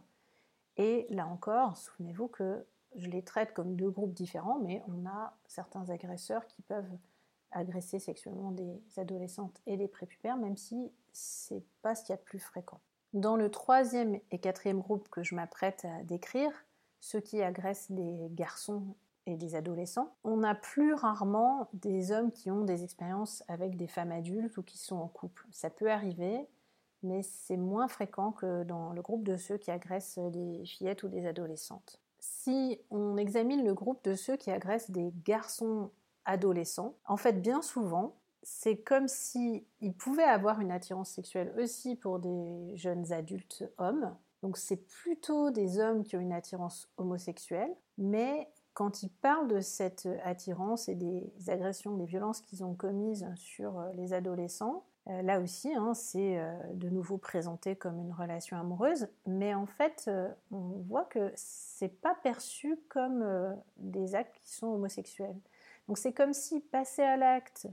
Et 0.77 1.05
là 1.09 1.27
encore, 1.27 1.77
souvenez-vous 1.77 2.27
que 2.27 2.65
je 2.95 3.09
les 3.09 3.23
traite 3.23 3.53
comme 3.53 3.75
deux 3.75 3.89
groupes 3.89 4.13
différents, 4.13 4.59
mais 4.59 4.81
on 4.87 5.07
a 5.07 5.37
certains 5.47 5.89
agresseurs 5.89 6.45
qui 6.47 6.61
peuvent 6.61 6.97
agresser 7.51 7.99
sexuellement 7.99 8.51
des 8.51 8.81
adolescentes 8.97 9.61
et 9.65 9.77
des 9.77 9.87
prépubères, 9.87 10.37
même 10.37 10.57
si 10.57 10.91
c'est 11.11 11.63
pas 11.81 11.95
ce 11.95 12.03
qu'il 12.03 12.13
y 12.13 12.17
a 12.17 12.17
de 12.17 12.23
plus 12.23 12.39
fréquent. 12.39 12.79
Dans 13.13 13.35
le 13.35 13.51
troisième 13.51 14.19
et 14.31 14.39
quatrième 14.39 14.79
groupe 14.79 15.09
que 15.09 15.23
je 15.23 15.35
m'apprête 15.35 15.85
à 15.85 16.03
décrire, 16.03 16.51
ceux 17.01 17.19
qui 17.19 17.41
agressent 17.41 17.91
des 17.91 18.29
garçons 18.31 18.95
et 19.25 19.35
des 19.35 19.55
adolescents, 19.55 20.15
on 20.23 20.43
a 20.43 20.55
plus 20.55 20.93
rarement 20.93 21.67
des 21.73 22.11
hommes 22.11 22.31
qui 22.31 22.49
ont 22.49 22.63
des 22.63 22.83
expériences 22.83 23.43
avec 23.47 23.75
des 23.75 23.87
femmes 23.87 24.11
adultes 24.11 24.57
ou 24.57 24.63
qui 24.63 24.77
sont 24.77 24.97
en 24.97 25.07
couple. 25.07 25.45
Ça 25.51 25.69
peut 25.69 25.91
arriver, 25.91 26.47
mais 27.03 27.21
c'est 27.23 27.57
moins 27.57 27.87
fréquent 27.87 28.31
que 28.31 28.63
dans 28.63 28.91
le 28.93 29.01
groupe 29.01 29.23
de 29.23 29.37
ceux 29.37 29.57
qui 29.57 29.71
agressent 29.71 30.19
des 30.19 30.63
fillettes 30.65 31.03
ou 31.03 31.07
des 31.07 31.25
adolescentes. 31.25 31.99
Si 32.19 32.79
on 32.89 33.17
examine 33.17 33.65
le 33.65 33.73
groupe 33.73 34.03
de 34.03 34.15
ceux 34.15 34.37
qui 34.37 34.51
agressent 34.51 34.91
des 34.91 35.11
garçons 35.25 35.91
adolescents, 36.25 36.95
en 37.05 37.17
fait 37.17 37.41
bien 37.41 37.61
souvent, 37.61 38.15
c'est 38.43 38.77
comme 38.77 39.07
s'ils 39.07 39.63
pouvaient 39.97 40.23
avoir 40.23 40.61
une 40.61 40.71
attirance 40.71 41.11
sexuelle 41.11 41.53
aussi 41.59 41.95
pour 41.95 42.19
des 42.19 42.75
jeunes 42.75 43.11
adultes 43.11 43.63
hommes. 43.77 44.15
Donc 44.41 44.57
c'est 44.57 44.87
plutôt 44.87 45.51
des 45.51 45.79
hommes 45.79 46.03
qui 46.03 46.15
ont 46.15 46.19
une 46.19 46.33
attirance 46.33 46.89
homosexuelle, 46.97 47.71
mais 47.97 48.49
quand 48.73 49.03
ils 49.03 49.09
parlent 49.09 49.47
de 49.47 49.59
cette 49.59 50.07
attirance 50.23 50.89
et 50.89 50.95
des 50.95 51.31
agressions, 51.47 51.95
des 51.95 52.05
violences 52.05 52.41
qu'ils 52.41 52.63
ont 52.63 52.73
commises 52.73 53.27
sur 53.35 53.83
les 53.95 54.13
adolescents, 54.13 54.85
euh, 55.07 55.21
là 55.23 55.39
aussi, 55.39 55.73
hein, 55.73 55.93
c'est 55.93 56.37
euh, 56.37 56.53
de 56.73 56.89
nouveau 56.89 57.17
présenté 57.17 57.75
comme 57.75 57.99
une 57.99 58.13
relation 58.13 58.57
amoureuse, 58.57 59.07
mais 59.25 59.53
en 59.55 59.65
fait, 59.65 60.05
euh, 60.07 60.29
on 60.51 60.81
voit 60.87 61.05
que 61.05 61.31
c'est 61.35 62.01
pas 62.01 62.15
perçu 62.21 62.79
comme 62.87 63.57
des 63.77 64.13
actes 64.13 64.39
qui 64.43 64.53
sont 64.53 64.67
homosexuels. 64.67 65.39
Donc 65.87 65.97
c'est 65.97 66.13
comme 66.13 66.33
si 66.33 66.59
passer 66.59 67.01
à 67.01 67.17
l'acte 67.17 67.67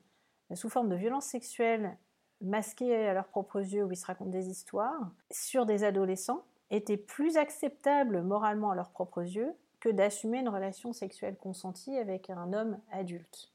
sous 0.54 0.70
forme 0.70 0.88
de 0.88 0.96
violence 0.96 1.26
sexuelle 1.26 1.98
masquée 2.40 3.06
à 3.06 3.12
leurs 3.12 3.28
propres 3.28 3.60
yeux 3.60 3.84
où 3.84 3.92
ils 3.92 3.96
se 3.96 4.06
racontent 4.06 4.30
des 4.30 4.48
histoires 4.48 5.10
sur 5.30 5.66
des 5.66 5.84
adolescents 5.84 6.44
était 6.70 6.96
plus 6.96 7.36
acceptable 7.36 8.22
moralement 8.22 8.70
à 8.70 8.74
leurs 8.74 8.90
propres 8.90 9.22
yeux 9.22 9.54
que 9.80 9.90
d'assumer 9.90 10.38
une 10.38 10.48
relation 10.48 10.92
sexuelle 10.92 11.36
consentie 11.36 11.96
avec 11.98 12.30
un 12.30 12.52
homme 12.52 12.80
adulte. 12.90 13.52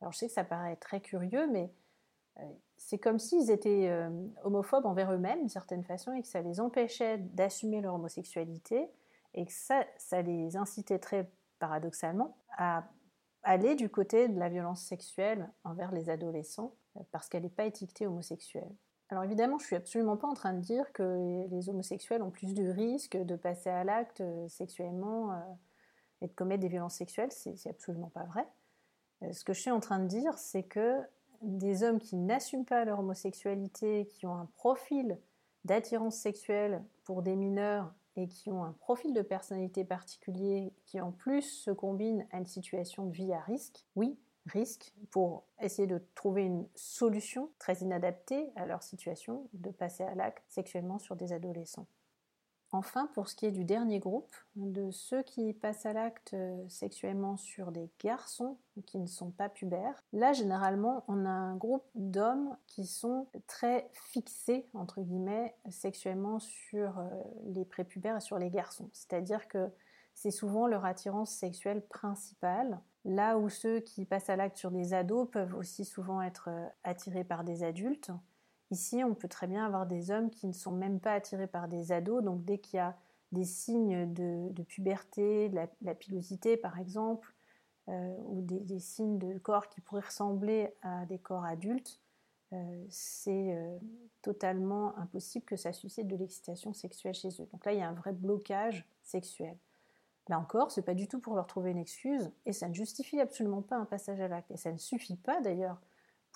Alors 0.00 0.12
je 0.12 0.18
sais 0.18 0.26
que 0.26 0.32
ça 0.32 0.44
paraît 0.44 0.76
très 0.76 1.00
curieux, 1.00 1.46
mais 1.46 1.70
c'est 2.76 2.98
comme 2.98 3.18
s'ils 3.18 3.50
étaient 3.50 3.88
euh, 3.88 4.10
homophobes 4.44 4.86
envers 4.86 5.12
eux-mêmes 5.12 5.40
d'une 5.40 5.48
certaine 5.48 5.84
façon 5.84 6.12
et 6.12 6.22
que 6.22 6.28
ça 6.28 6.42
les 6.42 6.60
empêchait 6.60 7.18
d'assumer 7.18 7.80
leur 7.80 7.94
homosexualité 7.94 8.88
et 9.34 9.46
que 9.46 9.52
ça, 9.52 9.84
les 10.22 10.56
incitait 10.56 10.98
très 10.98 11.30
paradoxalement 11.58 12.36
à 12.56 12.84
aller 13.42 13.74
du 13.74 13.88
côté 13.88 14.28
de 14.28 14.38
la 14.38 14.48
violence 14.48 14.82
sexuelle 14.82 15.50
envers 15.64 15.92
les 15.92 16.10
adolescents 16.10 16.74
euh, 16.96 17.00
parce 17.12 17.28
qu'elle 17.28 17.42
n'est 17.42 17.48
pas 17.48 17.64
étiquetée 17.64 18.06
homosexuelle. 18.06 18.70
Alors 19.08 19.24
évidemment, 19.24 19.58
je 19.58 19.66
suis 19.66 19.76
absolument 19.76 20.16
pas 20.16 20.26
en 20.26 20.34
train 20.34 20.52
de 20.52 20.60
dire 20.60 20.92
que 20.92 21.46
les 21.50 21.68
homosexuels 21.68 22.22
ont 22.22 22.30
plus 22.30 22.54
de 22.54 22.68
risques 22.68 23.16
de 23.16 23.36
passer 23.36 23.70
à 23.70 23.84
l'acte 23.84 24.20
euh, 24.20 24.48
sexuellement 24.48 25.32
et 26.20 26.26
de 26.26 26.32
commettre 26.32 26.60
des 26.60 26.68
violences 26.68 26.96
sexuelles, 26.96 27.30
c'est 27.30 27.68
absolument 27.68 28.08
pas 28.10 28.24
vrai. 28.24 28.46
Ce 29.32 29.44
que 29.44 29.52
je 29.52 29.60
suis 29.60 29.70
en 29.70 29.80
train 29.80 29.98
de 29.98 30.06
dire, 30.06 30.36
c'est 30.38 30.62
que 30.62 31.02
des 31.46 31.82
hommes 31.82 31.98
qui 31.98 32.16
n'assument 32.16 32.64
pas 32.64 32.84
leur 32.84 32.98
homosexualité, 32.98 34.06
qui 34.06 34.26
ont 34.26 34.34
un 34.34 34.48
profil 34.56 35.18
d'attirance 35.64 36.16
sexuelle 36.16 36.82
pour 37.04 37.22
des 37.22 37.36
mineurs 37.36 37.92
et 38.16 38.28
qui 38.28 38.50
ont 38.50 38.64
un 38.64 38.72
profil 38.72 39.12
de 39.12 39.22
personnalité 39.22 39.84
particulier 39.84 40.72
qui 40.84 41.00
en 41.00 41.12
plus 41.12 41.42
se 41.42 41.70
combine 41.70 42.26
à 42.32 42.38
une 42.38 42.46
situation 42.46 43.06
de 43.06 43.12
vie 43.12 43.32
à 43.32 43.40
risque, 43.40 43.84
oui, 43.94 44.18
risque 44.46 44.94
pour 45.10 45.44
essayer 45.60 45.86
de 45.86 46.00
trouver 46.14 46.44
une 46.44 46.66
solution 46.74 47.50
très 47.58 47.74
inadaptée 47.78 48.50
à 48.56 48.66
leur 48.66 48.82
situation 48.82 49.48
de 49.52 49.70
passer 49.70 50.04
à 50.04 50.14
l'acte 50.14 50.44
sexuellement 50.48 50.98
sur 50.98 51.16
des 51.16 51.32
adolescents. 51.32 51.86
Enfin, 52.76 53.08
pour 53.14 53.30
ce 53.30 53.34
qui 53.34 53.46
est 53.46 53.52
du 53.52 53.64
dernier 53.64 54.00
groupe, 54.00 54.36
de 54.54 54.90
ceux 54.90 55.22
qui 55.22 55.54
passent 55.54 55.86
à 55.86 55.94
l'acte 55.94 56.34
euh, 56.34 56.62
sexuellement 56.68 57.38
sur 57.38 57.72
des 57.72 57.88
garçons 58.04 58.58
qui 58.84 58.98
ne 58.98 59.06
sont 59.06 59.30
pas 59.30 59.48
pubères, 59.48 60.04
là 60.12 60.34
généralement 60.34 61.02
on 61.08 61.24
a 61.24 61.30
un 61.30 61.56
groupe 61.56 61.86
d'hommes 61.94 62.54
qui 62.66 62.84
sont 62.84 63.28
très 63.46 63.88
fixés, 63.94 64.68
entre 64.74 65.00
guillemets, 65.00 65.56
sexuellement 65.70 66.38
sur 66.38 66.98
euh, 66.98 67.08
les 67.46 67.64
prépubères 67.64 68.18
et 68.18 68.20
sur 68.20 68.38
les 68.38 68.50
garçons. 68.50 68.90
C'est-à-dire 68.92 69.48
que 69.48 69.70
c'est 70.12 70.30
souvent 70.30 70.66
leur 70.66 70.84
attirance 70.84 71.30
sexuelle 71.30 71.80
principale, 71.80 72.78
là 73.06 73.38
où 73.38 73.48
ceux 73.48 73.80
qui 73.80 74.04
passent 74.04 74.28
à 74.28 74.36
l'acte 74.36 74.58
sur 74.58 74.70
des 74.70 74.92
ados 74.92 75.30
peuvent 75.30 75.54
aussi 75.54 75.86
souvent 75.86 76.20
être 76.20 76.50
euh, 76.50 76.66
attirés 76.84 77.24
par 77.24 77.42
des 77.42 77.64
adultes. 77.64 78.10
Ici, 78.70 79.04
on 79.04 79.14
peut 79.14 79.28
très 79.28 79.46
bien 79.46 79.64
avoir 79.64 79.86
des 79.86 80.10
hommes 80.10 80.30
qui 80.30 80.46
ne 80.46 80.52
sont 80.52 80.72
même 80.72 80.98
pas 80.98 81.12
attirés 81.12 81.46
par 81.46 81.68
des 81.68 81.92
ados, 81.92 82.22
donc 82.22 82.44
dès 82.44 82.58
qu'il 82.58 82.78
y 82.78 82.80
a 82.80 82.96
des 83.32 83.44
signes 83.44 84.12
de, 84.12 84.62
puberté, 84.64 85.48
de 85.48 85.58
la, 85.82 85.94
pilosité 85.94 86.56
par 86.56 86.78
exemple, 86.78 87.32
euh, 87.88 88.16
ou 88.26 88.42
des, 88.42 88.80
signes 88.80 89.18
de 89.18 89.38
corps 89.38 89.68
qui 89.68 89.80
pourraient 89.80 90.06
ressembler 90.06 90.72
à 90.82 91.06
des 91.06 91.18
corps 91.18 91.44
adultes, 91.44 92.00
euh, 92.52 92.84
c'est 92.88 93.54
euh, 93.54 93.78
totalement 94.22 94.96
impossible 94.98 95.44
que 95.44 95.56
ça 95.56 95.72
suscite 95.72 96.06
de 96.06 96.16
l'excitation 96.16 96.72
sexuelle 96.72 97.14
chez 97.14 97.28
eux. 97.40 97.48
Donc 97.52 97.64
là, 97.64 97.72
il 97.72 97.78
y 97.78 97.82
a 97.82 97.88
un 97.88 97.94
vrai 97.94 98.12
blocage 98.12 98.86
sexuel. 99.02 99.56
Là 100.28 100.38
encore, 100.38 100.70
c'est 100.72 100.82
pas 100.82 100.94
du 100.94 101.06
tout 101.06 101.20
pour 101.20 101.34
leur 101.34 101.46
trouver 101.46 101.70
une 101.70 101.78
excuse, 101.78 102.32
et 102.46 102.52
ça 102.52 102.68
ne 102.68 102.74
justifie 102.74 103.20
absolument 103.20 103.62
pas 103.62 103.76
un 103.76 103.84
passage 103.84 104.20
à 104.20 104.28
l'acte. 104.28 104.50
Et 104.50 104.56
ça 104.56 104.72
ne 104.72 104.78
suffit 104.78 105.16
pas 105.16 105.40
d'ailleurs 105.40 105.80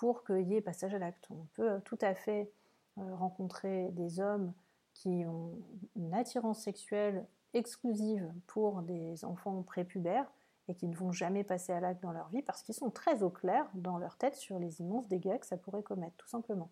pour 0.01 0.25
qu'il 0.25 0.49
y 0.49 0.57
ait 0.57 0.63
passage 0.63 0.95
à 0.95 0.99
l'acte. 0.99 1.27
On 1.31 1.47
peut 1.53 1.79
tout 1.85 1.99
à 2.01 2.15
fait 2.15 2.51
euh, 2.97 3.15
rencontrer 3.17 3.91
des 3.91 4.19
hommes 4.19 4.55
qui 4.95 5.27
ont 5.27 5.59
une 5.95 6.15
attirance 6.15 6.63
sexuelle 6.63 7.27
exclusive 7.53 8.33
pour 8.47 8.81
des 8.81 9.27
enfants 9.27 9.63
prépubères 9.63 10.33
et 10.69 10.75
qui 10.75 10.89
ne 10.89 10.97
vont 10.97 11.13
jamais 11.13 11.45
passer 11.45 11.75
à 11.75 11.81
l'acte 11.81 12.03
dans 12.03 12.13
leur 12.13 12.31
vie 12.31 12.41
parce 12.41 12.63
qu'ils 12.63 12.75
sont 12.75 12.91
très 12.91 13.23
au 13.23 13.29
clair 13.29 13.69
dans 13.75 13.99
leur 13.99 14.17
tête 14.17 14.37
sur 14.37 14.59
les 14.59 14.81
immenses 14.81 15.07
dégâts 15.07 15.39
que 15.39 15.47
ça 15.47 15.59
pourrait 15.59 15.83
commettre, 15.83 16.17
tout 16.17 16.29
simplement. 16.29 16.71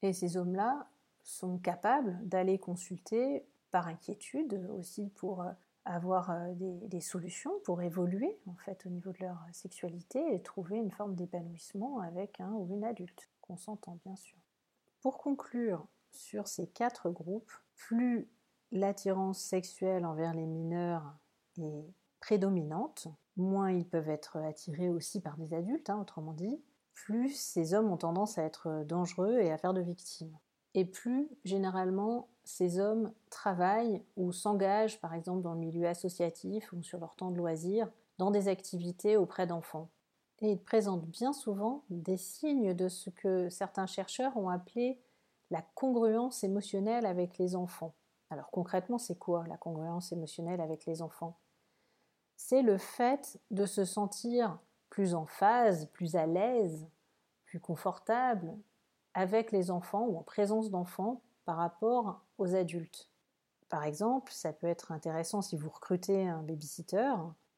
Et 0.00 0.14
ces 0.14 0.38
hommes-là 0.38 0.88
sont 1.22 1.58
capables 1.58 2.18
d'aller 2.26 2.58
consulter 2.58 3.44
par 3.70 3.88
inquiétude, 3.88 4.66
aussi 4.70 5.10
pour 5.10 5.42
euh, 5.42 5.50
avoir 5.84 6.30
euh, 6.30 6.52
des, 6.54 7.00
solutions 7.00 7.52
pour 7.64 7.82
évoluer 7.82 8.38
en 8.46 8.54
fait 8.54 8.84
au 8.86 8.90
niveau 8.90 9.12
de 9.12 9.18
leur 9.20 9.38
sexualité 9.52 10.34
et 10.34 10.42
trouver 10.42 10.76
une 10.76 10.90
forme 10.90 11.14
d'épanouissement 11.14 12.00
avec 12.00 12.40
un 12.40 12.52
ou 12.52 12.68
une 12.74 12.84
adulte. 12.84 13.30
consentant 13.40 13.98
bien 14.04 14.16
sûr. 14.16 14.38
Pour 15.00 15.18
conclure 15.18 15.86
sur 16.12 16.46
ces 16.46 16.66
quatre 16.66 17.10
groupes, 17.10 17.52
plus 17.76 18.28
l'attirance 18.72 19.40
sexuelle 19.40 20.04
envers 20.04 20.34
les 20.34 20.46
mineurs 20.46 21.16
est 21.58 21.84
prédominante, 22.20 23.08
moins 23.36 23.72
ils 23.72 23.88
peuvent 23.88 24.10
être 24.10 24.36
attirés 24.36 24.90
aussi 24.90 25.20
par 25.20 25.36
des 25.36 25.54
adultes, 25.54 25.90
hein, 25.90 26.00
autrement 26.00 26.34
dit, 26.34 26.62
plus 26.92 27.34
ces 27.34 27.74
hommes 27.74 27.90
ont 27.90 27.96
tendance 27.96 28.38
à 28.38 28.44
être 28.44 28.84
dangereux 28.84 29.38
et 29.40 29.50
à 29.50 29.58
faire 29.58 29.72
de 29.72 29.80
victimes. 29.80 30.36
Et 30.74 30.84
plus, 30.84 31.28
généralement, 31.44 32.28
ces 32.50 32.80
hommes 32.80 33.12
travaillent 33.30 34.02
ou 34.16 34.32
s'engagent, 34.32 35.00
par 35.00 35.14
exemple, 35.14 35.42
dans 35.42 35.54
le 35.54 35.60
milieu 35.60 35.86
associatif 35.86 36.72
ou 36.72 36.82
sur 36.82 36.98
leur 36.98 37.14
temps 37.14 37.30
de 37.30 37.36
loisir, 37.36 37.88
dans 38.18 38.30
des 38.30 38.48
activités 38.48 39.16
auprès 39.16 39.46
d'enfants. 39.46 39.88
Et 40.40 40.52
ils 40.52 40.62
présentent 40.62 41.06
bien 41.06 41.32
souvent 41.32 41.84
des 41.90 42.16
signes 42.16 42.74
de 42.74 42.88
ce 42.88 43.08
que 43.08 43.48
certains 43.48 43.86
chercheurs 43.86 44.36
ont 44.36 44.48
appelé 44.48 45.00
la 45.50 45.62
congruence 45.74 46.42
émotionnelle 46.42 47.06
avec 47.06 47.38
les 47.38 47.54
enfants. 47.54 47.94
Alors 48.30 48.50
concrètement, 48.50 48.98
c'est 48.98 49.18
quoi 49.18 49.46
la 49.46 49.56
congruence 49.56 50.12
émotionnelle 50.12 50.60
avec 50.60 50.86
les 50.86 51.02
enfants? 51.02 51.38
C'est 52.36 52.62
le 52.62 52.78
fait 52.78 53.38
de 53.50 53.66
se 53.66 53.84
sentir 53.84 54.58
plus 54.88 55.14
en 55.14 55.26
phase, 55.26 55.86
plus 55.86 56.16
à 56.16 56.26
l'aise, 56.26 56.88
plus 57.44 57.60
confortable 57.60 58.56
avec 59.14 59.52
les 59.52 59.70
enfants 59.70 60.06
ou 60.06 60.18
en 60.18 60.22
présence 60.22 60.70
d'enfants 60.70 61.22
par 61.44 61.56
rapport 61.56 62.22
aux 62.40 62.54
adultes. 62.56 63.08
Par 63.68 63.84
exemple, 63.84 64.32
ça 64.32 64.52
peut 64.52 64.66
être 64.66 64.90
intéressant 64.90 65.42
si 65.42 65.56
vous 65.56 65.70
recrutez 65.70 66.26
un 66.26 66.42
babysitter 66.42 67.12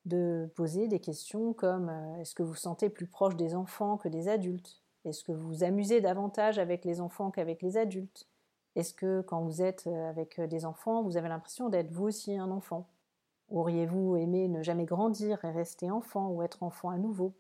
de 0.05 0.51
poser 0.57 0.89
des 0.89 1.01
questions 1.01 1.55
comme 1.55 1.89
euh, 1.89 2.21
est-ce 2.21 2.35
que 2.35 2.43
vous 2.43 2.51
vous 2.51 2.57
sentez 2.57 2.91
plus 2.91 3.07
proche 3.07 3.37
des 3.37 3.55
enfants 3.55 3.97
que 3.97 4.09
des 4.09 4.29
adultes? 4.29 4.83
Est-ce 5.05 5.25
que 5.25 5.33
vous 5.33 5.47
vous 5.49 5.65
amusez 5.65 6.01
davantage 6.01 6.59
avec 6.59 6.85
les 6.85 7.01
enfants 7.01 7.31
qu'avec 7.31 7.63
les 7.63 7.77
adultes? 7.77 8.29
Est-ce 8.75 8.93
que 8.93 9.23
quand 9.23 9.43
vous 9.43 9.63
êtes 9.63 9.87
euh, 9.87 10.11
avec 10.11 10.39
euh, 10.39 10.47
des 10.47 10.65
enfants, 10.65 11.03
vous 11.03 11.17
avez 11.17 11.29
l'impression 11.29 11.69
d'être 11.69 11.93
vous 11.93 12.05
aussi 12.05 12.37
un 12.37 12.51
enfant? 12.51 12.89
Auriez-vous 13.49 14.17
aimé 14.17 14.49
ne 14.49 14.63
jamais 14.63 14.85
grandir 14.85 15.45
et 15.45 15.51
rester 15.51 15.91
enfant 15.91 16.29
ou 16.31 16.43
être 16.43 16.63
enfant 16.63 16.91
à 16.91 16.99
nouveau? 16.99 17.35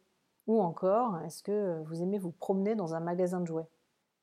Ou 0.46 0.62
encore, 0.62 1.20
est-ce 1.22 1.42
que 1.42 1.82
vous 1.84 2.02
aimez 2.02 2.18
vous 2.18 2.32
promener 2.32 2.74
dans 2.74 2.94
un 2.94 3.00
magasin 3.00 3.40
de 3.40 3.46
jouets? 3.46 3.68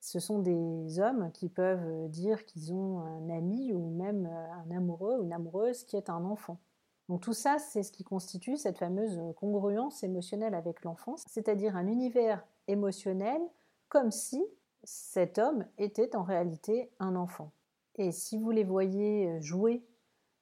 Ce 0.02 0.20
sont 0.20 0.40
des 0.40 1.00
hommes 1.00 1.32
qui 1.34 1.50
peuvent 1.50 2.10
dire 2.10 2.46
qu'ils 2.46 2.74
ont 2.74 3.00
un 3.00 3.30
ami 3.30 3.74
ou 3.74 3.90
même 3.90 4.26
un 4.26 4.76
amoureux 4.76 5.18
ou 5.20 5.24
une 5.24 5.34
amoureuse 5.34 5.84
qui 5.84 5.98
est 5.98 6.10
un 6.10 6.24
enfant. 6.24 6.60
Donc 7.10 7.22
tout 7.22 7.34
ça, 7.34 7.58
c'est 7.58 7.84
ce 7.84 7.92
qui 7.92 8.04
constitue 8.04 8.56
cette 8.56 8.78
fameuse 8.78 9.20
congruence 9.36 10.04
émotionnelle 10.04 10.54
avec 10.54 10.84
l'enfance, 10.84 11.24
c'est-à-dire 11.28 11.76
un 11.76 11.88
univers 11.88 12.46
émotionnel 12.68 13.42
comme 13.90 14.12
si 14.12 14.42
cet 14.84 15.40
homme 15.40 15.66
était 15.78 16.16
en 16.16 16.24
réalité 16.24 16.92
un 17.00 17.16
enfant. 17.16 17.52
Et 17.96 18.12
si 18.12 18.38
vous 18.38 18.52
les 18.52 18.64
voyez 18.64 19.42
jouer 19.42 19.84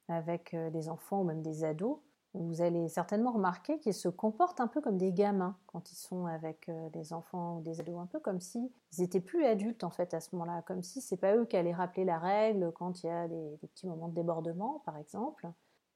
avec 0.08 0.54
euh, 0.54 0.70
des 0.70 0.88
enfants 0.88 1.22
ou 1.22 1.24
même 1.24 1.42
des 1.42 1.64
ados, 1.64 1.98
vous 2.34 2.60
allez 2.60 2.88
certainement 2.88 3.32
remarquer 3.32 3.78
qu'ils 3.78 3.94
se 3.94 4.08
comportent 4.08 4.60
un 4.60 4.66
peu 4.66 4.80
comme 4.80 4.98
des 4.98 5.12
gamins 5.12 5.56
quand 5.66 5.90
ils 5.90 5.96
sont 5.96 6.26
avec 6.26 6.68
euh, 6.68 6.88
des 6.90 7.12
enfants 7.12 7.58
ou 7.58 7.62
des 7.62 7.80
ados, 7.80 7.98
un 7.98 8.06
peu 8.06 8.20
comme 8.20 8.40
s'ils 8.40 8.70
étaient 8.98 9.20
plus 9.20 9.44
adultes 9.44 9.82
en 9.82 9.90
fait 9.90 10.12
à 10.14 10.20
ce 10.20 10.34
moment-là, 10.36 10.62
comme 10.62 10.82
si 10.82 11.00
c'est 11.00 11.16
pas 11.16 11.36
eux 11.36 11.46
qui 11.46 11.56
allaient 11.56 11.72
rappeler 11.72 12.04
la 12.04 12.18
règle 12.18 12.72
quand 12.74 13.02
il 13.02 13.06
y 13.06 13.10
a 13.10 13.28
des 13.28 13.56
petits 13.62 13.86
moments 13.86 14.08
de 14.08 14.14
débordement 14.14 14.82
par 14.84 14.98
exemple, 14.98 15.48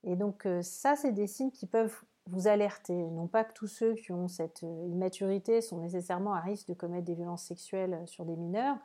et 0.05 0.17
donc 0.17 0.47
euh, 0.47 0.63
ça, 0.63 0.97
c'est 0.97 1.13
des 1.13 1.27
signes 1.27 1.51
qui 1.51 1.67
peuvent 1.67 1.97
vous 2.27 2.49
alerter. 2.49 2.95
Non 2.95 3.27
pas 3.27 3.45
que 3.45 3.53
tous 3.53 3.67
ceux 3.67 3.95
qui 3.95 4.13
ont 4.13 4.29
cette 4.29 4.65
euh, 4.65 4.87
immaturité 4.89 5.61
sont 5.61 5.79
nécessairement 5.79 6.33
à 6.35 6.41
risque 6.41 6.69
de 6.69 6.75
commettre 6.75 7.05
des 7.05 7.15
violences 7.15 7.45
sexuelles 7.45 8.03
sur 8.07 8.25
des 8.25 8.37
mineurs, 8.37 8.79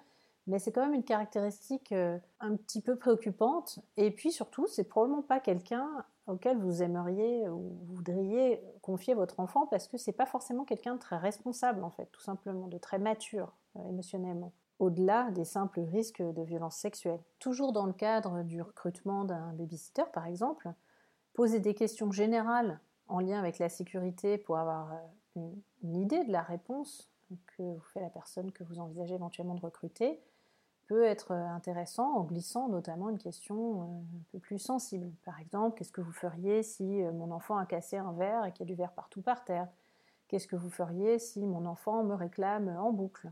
mais 0.47 0.59
c'est 0.59 0.71
quand 0.71 0.81
même 0.81 0.93
une 0.93 1.03
caractéristique 1.03 1.91
un 1.91 2.55
petit 2.55 2.81
peu 2.81 2.95
préoccupante. 2.95 3.79
Et 3.97 4.11
puis 4.11 4.31
surtout, 4.31 4.65
c'est 4.67 4.85
probablement 4.85 5.21
pas 5.21 5.41
quelqu'un 5.41 6.05
auquel 6.27 6.57
vous 6.57 6.83
aimeriez 6.83 7.47
ou 7.49 7.77
voudriez 7.85 8.61
confier 8.81 9.13
votre 9.13 9.39
enfant 9.39 9.65
parce 9.67 9.87
que 9.87 9.97
c'est 9.97 10.11
pas 10.11 10.25
forcément 10.25 10.65
quelqu'un 10.65 10.95
de 10.95 10.99
très 10.99 11.17
responsable 11.17 11.83
en 11.83 11.89
fait, 11.89 12.07
tout 12.11 12.21
simplement, 12.21 12.67
de 12.67 12.77
très 12.77 12.99
mature 12.99 13.55
émotionnellement 13.87 14.53
au-delà 14.79 15.31
des 15.31 15.45
simples 15.45 15.81
risques 15.81 16.21
de 16.21 16.41
violences 16.43 16.77
sexuelles. 16.77 17.21
Toujours 17.39 17.73
dans 17.73 17.85
le 17.85 17.93
cadre 17.93 18.43
du 18.43 18.61
recrutement 18.61 19.25
d'un 19.25 19.53
babysitter, 19.53 20.03
par 20.13 20.27
exemple, 20.27 20.71
poser 21.33 21.59
des 21.59 21.73
questions 21.73 22.11
générales 22.11 22.79
en 23.07 23.19
lien 23.19 23.39
avec 23.39 23.59
la 23.59 23.69
sécurité 23.69 24.37
pour 24.37 24.57
avoir 24.57 24.93
euh, 25.37 25.49
une, 25.83 25.95
idée 25.95 26.23
de 26.25 26.31
la 26.31 26.41
réponse 26.41 27.09
que 27.45 27.63
vous 27.63 27.79
fait 27.79 28.01
la 28.01 28.09
personne 28.09 28.51
que 28.51 28.63
vous 28.63 28.79
envisagez 28.79 29.15
éventuellement 29.15 29.55
de 29.55 29.61
recruter 29.61 30.19
peut 30.87 31.03
être 31.03 31.31
euh, 31.31 31.47
intéressant 31.49 32.15
en 32.15 32.23
glissant 32.23 32.69
notamment 32.69 33.09
une 33.09 33.17
question 33.17 33.81
euh, 33.81 33.85
un 33.85 34.23
peu 34.31 34.39
plus 34.39 34.59
sensible. 34.59 35.11
Par 35.25 35.39
exemple, 35.39 35.77
qu'est-ce 35.77 35.91
que 35.91 36.01
vous 36.01 36.11
feriez 36.11 36.63
si 36.63 36.83
mon 36.83 37.31
enfant 37.31 37.57
a 37.57 37.65
cassé 37.65 37.97
un 37.97 38.13
verre 38.13 38.45
et 38.45 38.51
qu'il 38.51 38.65
y 38.65 38.69
a 38.69 38.73
du 38.73 38.75
verre 38.75 38.93
partout 38.93 39.21
par 39.21 39.43
terre? 39.43 39.67
Qu'est-ce 40.27 40.47
que 40.47 40.55
vous 40.55 40.69
feriez 40.69 41.19
si 41.19 41.45
mon 41.45 41.65
enfant 41.65 42.03
me 42.03 42.13
réclame 42.13 42.69
en 42.79 42.91
boucle? 42.91 43.31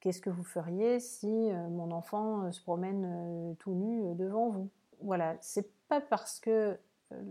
Qu'est-ce 0.00 0.20
que 0.20 0.30
vous 0.30 0.44
feriez 0.44 1.00
si 1.00 1.28
mon 1.28 1.90
enfant 1.92 2.50
se 2.50 2.60
promène 2.60 3.54
tout 3.58 3.72
nu 3.72 4.14
devant 4.16 4.50
vous? 4.50 4.68
Voilà, 5.00 5.36
c'est 5.40 5.70
pas 5.88 6.00
parce 6.00 6.40
que 6.40 6.78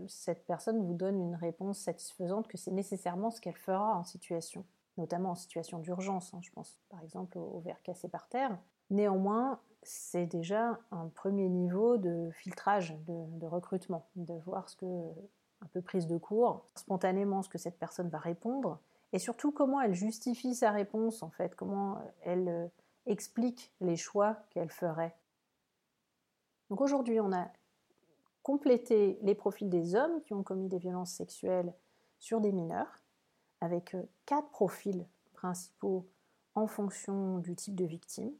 cette 0.08 0.46
personne 0.46 0.84
vous 0.84 0.94
donne 0.94 1.20
une 1.20 1.34
réponse 1.34 1.78
satisfaisante 1.78 2.48
que 2.48 2.56
c'est 2.56 2.70
nécessairement 2.70 3.30
ce 3.30 3.40
qu'elle 3.40 3.56
fera 3.56 3.96
en 3.96 4.04
situation, 4.04 4.64
notamment 4.96 5.30
en 5.30 5.34
situation 5.34 5.78
d'urgence, 5.78 6.32
hein, 6.34 6.40
je 6.42 6.50
pense 6.50 6.78
par 6.88 7.02
exemple 7.02 7.38
au, 7.38 7.60
verre 7.60 7.82
cassé 7.82 8.08
par 8.08 8.28
terre. 8.28 8.56
Néanmoins, 8.90 9.60
c'est 9.82 10.26
déjà 10.26 10.78
un 10.90 11.08
premier 11.08 11.48
niveau 11.48 11.96
de 11.96 12.30
filtrage, 12.32 12.96
de, 13.06 13.46
recrutement, 13.46 14.06
de 14.16 14.34
voir 14.44 14.68
ce 14.68 14.76
que, 14.76 14.86
un 14.86 15.66
peu 15.72 15.82
prise 15.82 16.06
de 16.06 16.16
cours, 16.16 16.66
spontanément 16.74 17.42
ce 17.42 17.48
que 17.48 17.58
cette 17.58 17.78
personne 17.78 18.08
va 18.08 18.18
répondre, 18.18 18.80
et 19.12 19.18
surtout 19.18 19.52
comment 19.52 19.80
elle 19.80 19.94
justifie 19.94 20.54
sa 20.54 20.70
réponse 20.70 21.22
en 21.22 21.30
fait, 21.30 21.54
comment 21.54 21.98
elle 22.22 22.48
euh, 22.48 22.66
explique 23.06 23.72
les 23.80 23.96
choix 23.96 24.38
qu'elle 24.50 24.70
ferait. 24.70 25.14
Donc 26.70 26.80
aujourd'hui, 26.80 27.20
on 27.20 27.32
a 27.32 27.48
compléter 28.42 29.18
les 29.22 29.34
profils 29.34 29.70
des 29.70 29.94
hommes 29.94 30.20
qui 30.22 30.34
ont 30.34 30.42
commis 30.42 30.68
des 30.68 30.78
violences 30.78 31.12
sexuelles 31.12 31.72
sur 32.18 32.40
des 32.40 32.52
mineurs, 32.52 33.04
avec 33.60 33.94
euh, 33.94 34.02
quatre 34.26 34.48
profils 34.48 35.06
principaux 35.32 36.06
en 36.54 36.66
fonction 36.66 37.38
du 37.38 37.54
type 37.54 37.74
de 37.74 37.84
victime. 37.84 38.32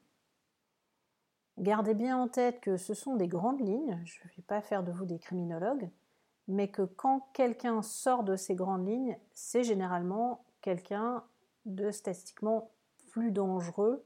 Gardez 1.58 1.94
bien 1.94 2.18
en 2.18 2.28
tête 2.28 2.60
que 2.60 2.76
ce 2.76 2.94
sont 2.94 3.16
des 3.16 3.28
grandes 3.28 3.60
lignes, 3.60 4.00
je 4.04 4.18
ne 4.24 4.28
vais 4.36 4.42
pas 4.42 4.60
faire 4.60 4.82
de 4.82 4.90
vous 4.90 5.06
des 5.06 5.18
criminologues, 5.18 5.88
mais 6.48 6.68
que 6.68 6.82
quand 6.82 7.28
quelqu'un 7.32 7.80
sort 7.80 8.24
de 8.24 8.36
ces 8.36 8.54
grandes 8.54 8.86
lignes, 8.86 9.16
c'est 9.32 9.62
généralement 9.62 10.44
quelqu'un 10.60 11.24
de 11.64 11.90
statistiquement 11.90 12.70
plus 13.10 13.30
dangereux 13.30 14.04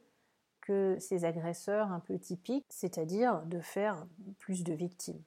que 0.61 0.96
ces 0.98 1.24
agresseurs 1.24 1.90
un 1.90 2.00
peu 2.00 2.18
typiques, 2.18 2.66
c'est-à-dire 2.68 3.42
de 3.46 3.61
faire 3.61 4.06
plus 4.38 4.64
de 4.64 4.74
victimes. 4.74 5.22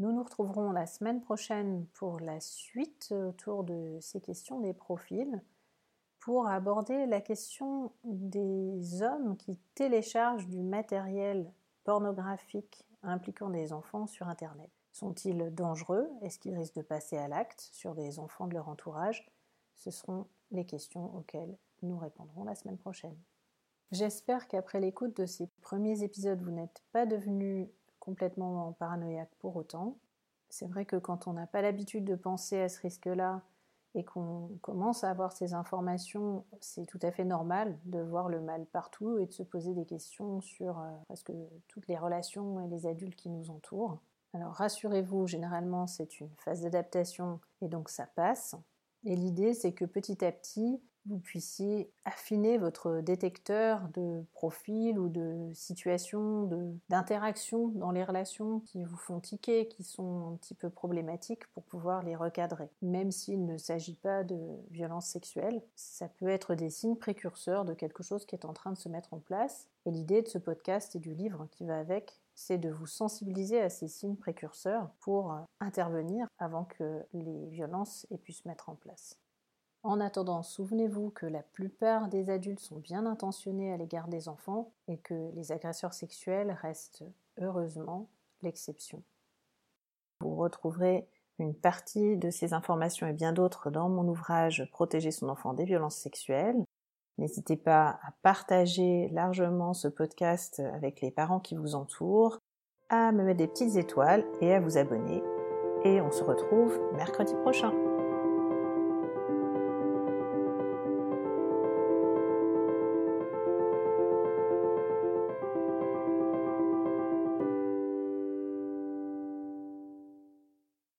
Nous 0.00 0.10
nous 0.10 0.24
retrouverons 0.24 0.72
la 0.72 0.86
semaine 0.86 1.20
prochaine 1.20 1.86
pour 1.94 2.18
la 2.18 2.40
suite 2.40 3.12
autour 3.12 3.62
de 3.62 3.98
ces 4.00 4.20
questions 4.20 4.58
des 4.58 4.74
profils, 4.74 5.40
pour 6.22 6.46
aborder 6.46 7.06
la 7.06 7.20
question 7.20 7.90
des 8.04 9.02
hommes 9.02 9.36
qui 9.36 9.58
téléchargent 9.74 10.46
du 10.46 10.62
matériel 10.62 11.52
pornographique 11.82 12.86
impliquant 13.02 13.50
des 13.50 13.72
enfants 13.72 14.06
sur 14.06 14.28
Internet. 14.28 14.70
Sont-ils 14.92 15.52
dangereux? 15.52 16.08
Est-ce 16.20 16.38
qu'ils 16.38 16.56
risquent 16.56 16.76
de 16.76 16.82
passer 16.82 17.18
à 17.18 17.26
l'acte 17.26 17.68
sur 17.72 17.96
des 17.96 18.20
enfants 18.20 18.46
de 18.46 18.54
leur 18.54 18.68
entourage? 18.68 19.28
Ce 19.74 19.90
seront 19.90 20.28
les 20.52 20.64
questions 20.64 21.12
auxquelles 21.16 21.56
nous 21.82 21.98
répondrons 21.98 22.44
la 22.44 22.54
semaine 22.54 22.78
prochaine. 22.78 23.18
J'espère 23.90 24.46
qu'après 24.46 24.78
l'écoute 24.78 25.16
de 25.16 25.26
ces 25.26 25.48
premiers 25.60 26.04
épisodes, 26.04 26.40
vous 26.40 26.52
n'êtes 26.52 26.84
pas 26.92 27.04
devenus 27.04 27.66
complètement 27.98 28.72
paranoïaque 28.74 29.34
pour 29.40 29.56
autant. 29.56 29.98
C'est 30.50 30.68
vrai 30.68 30.84
que 30.84 30.96
quand 30.96 31.26
on 31.26 31.32
n'a 31.32 31.48
pas 31.48 31.62
l'habitude 31.62 32.04
de 32.04 32.14
penser 32.14 32.60
à 32.60 32.68
ce 32.68 32.80
risque-là 32.80 33.42
et 33.94 34.04
qu'on 34.04 34.50
commence 34.62 35.04
à 35.04 35.10
avoir 35.10 35.32
ces 35.32 35.54
informations, 35.54 36.44
c'est 36.60 36.86
tout 36.86 36.98
à 37.02 37.10
fait 37.10 37.24
normal 37.24 37.78
de 37.84 38.00
voir 38.00 38.28
le 38.28 38.40
mal 38.40 38.64
partout 38.66 39.18
et 39.18 39.26
de 39.26 39.32
se 39.32 39.42
poser 39.42 39.74
des 39.74 39.84
questions 39.84 40.40
sur 40.40 40.78
euh, 40.78 40.90
presque 41.06 41.32
toutes 41.68 41.88
les 41.88 41.98
relations 41.98 42.60
et 42.60 42.68
les 42.68 42.86
adultes 42.86 43.16
qui 43.16 43.28
nous 43.28 43.50
entourent. 43.50 43.98
Alors 44.34 44.54
rassurez-vous, 44.54 45.26
généralement 45.26 45.86
c'est 45.86 46.20
une 46.20 46.30
phase 46.38 46.62
d'adaptation 46.62 47.40
et 47.60 47.68
donc 47.68 47.90
ça 47.90 48.06
passe. 48.06 48.54
Et 49.04 49.14
l'idée 49.14 49.52
c'est 49.52 49.72
que 49.72 49.84
petit 49.84 50.24
à 50.24 50.32
petit, 50.32 50.80
vous 51.06 51.18
puissiez 51.18 51.90
affiner 52.04 52.58
votre 52.58 53.00
détecteur 53.00 53.88
de 53.94 54.24
profil 54.32 54.98
ou 54.98 55.08
de 55.08 55.50
situation, 55.54 56.48
d'interaction 56.88 57.68
dans 57.68 57.90
les 57.90 58.04
relations 58.04 58.60
qui 58.60 58.84
vous 58.84 58.96
font 58.96 59.20
tiquer, 59.20 59.68
qui 59.68 59.84
sont 59.84 60.32
un 60.32 60.36
petit 60.36 60.54
peu 60.54 60.70
problématiques 60.70 61.46
pour 61.54 61.64
pouvoir 61.64 62.02
les 62.02 62.16
recadrer. 62.16 62.70
Même 62.82 63.10
s'il 63.10 63.44
ne 63.44 63.58
s'agit 63.58 63.96
pas 63.96 64.24
de 64.24 64.38
violence 64.70 65.06
sexuelle, 65.06 65.62
ça 65.74 66.08
peut 66.08 66.28
être 66.28 66.54
des 66.54 66.70
signes 66.70 66.96
précurseurs 66.96 67.64
de 67.64 67.74
quelque 67.74 68.02
chose 68.02 68.24
qui 68.24 68.34
est 68.34 68.46
en 68.46 68.52
train 68.52 68.72
de 68.72 68.78
se 68.78 68.88
mettre 68.88 69.12
en 69.14 69.18
place. 69.18 69.68
Et 69.86 69.90
l'idée 69.90 70.22
de 70.22 70.28
ce 70.28 70.38
podcast 70.38 70.94
et 70.94 71.00
du 71.00 71.14
livre 71.14 71.48
qui 71.50 71.64
va 71.64 71.78
avec, 71.78 72.20
c'est 72.34 72.58
de 72.58 72.70
vous 72.70 72.86
sensibiliser 72.86 73.60
à 73.60 73.68
ces 73.68 73.88
signes 73.88 74.16
précurseurs 74.16 74.90
pour 75.00 75.36
intervenir 75.60 76.26
avant 76.38 76.64
que 76.64 77.02
les 77.12 77.48
violences 77.48 78.06
aient 78.10 78.18
pu 78.18 78.32
se 78.32 78.46
mettre 78.46 78.68
en 78.68 78.74
place. 78.74 79.18
En 79.82 79.98
attendant, 79.98 80.42
souvenez-vous 80.42 81.10
que 81.10 81.26
la 81.26 81.42
plupart 81.42 82.08
des 82.08 82.30
adultes 82.30 82.60
sont 82.60 82.78
bien 82.78 83.04
intentionnés 83.04 83.72
à 83.72 83.76
l'égard 83.76 84.06
des 84.06 84.28
enfants 84.28 84.70
et 84.86 84.98
que 84.98 85.32
les 85.34 85.50
agresseurs 85.50 85.92
sexuels 85.92 86.56
restent 86.62 87.04
heureusement 87.40 88.08
l'exception. 88.42 89.02
Vous 90.20 90.36
retrouverez 90.36 91.08
une 91.40 91.54
partie 91.54 92.16
de 92.16 92.30
ces 92.30 92.52
informations 92.52 93.08
et 93.08 93.12
bien 93.12 93.32
d'autres 93.32 93.70
dans 93.70 93.88
mon 93.88 94.06
ouvrage 94.06 94.68
Protéger 94.70 95.10
son 95.10 95.28
enfant 95.28 95.52
des 95.52 95.64
violences 95.64 95.96
sexuelles. 95.96 96.62
N'hésitez 97.18 97.56
pas 97.56 97.98
à 98.02 98.12
partager 98.22 99.08
largement 99.08 99.74
ce 99.74 99.88
podcast 99.88 100.60
avec 100.74 101.00
les 101.00 101.10
parents 101.10 101.40
qui 101.40 101.56
vous 101.56 101.74
entourent, 101.74 102.38
à 102.88 103.10
me 103.10 103.24
mettre 103.24 103.38
des 103.38 103.48
petites 103.48 103.76
étoiles 103.76 104.24
et 104.40 104.54
à 104.54 104.60
vous 104.60 104.78
abonner. 104.78 105.22
Et 105.84 106.00
on 106.00 106.12
se 106.12 106.22
retrouve 106.22 106.78
mercredi 106.94 107.34
prochain. 107.42 107.91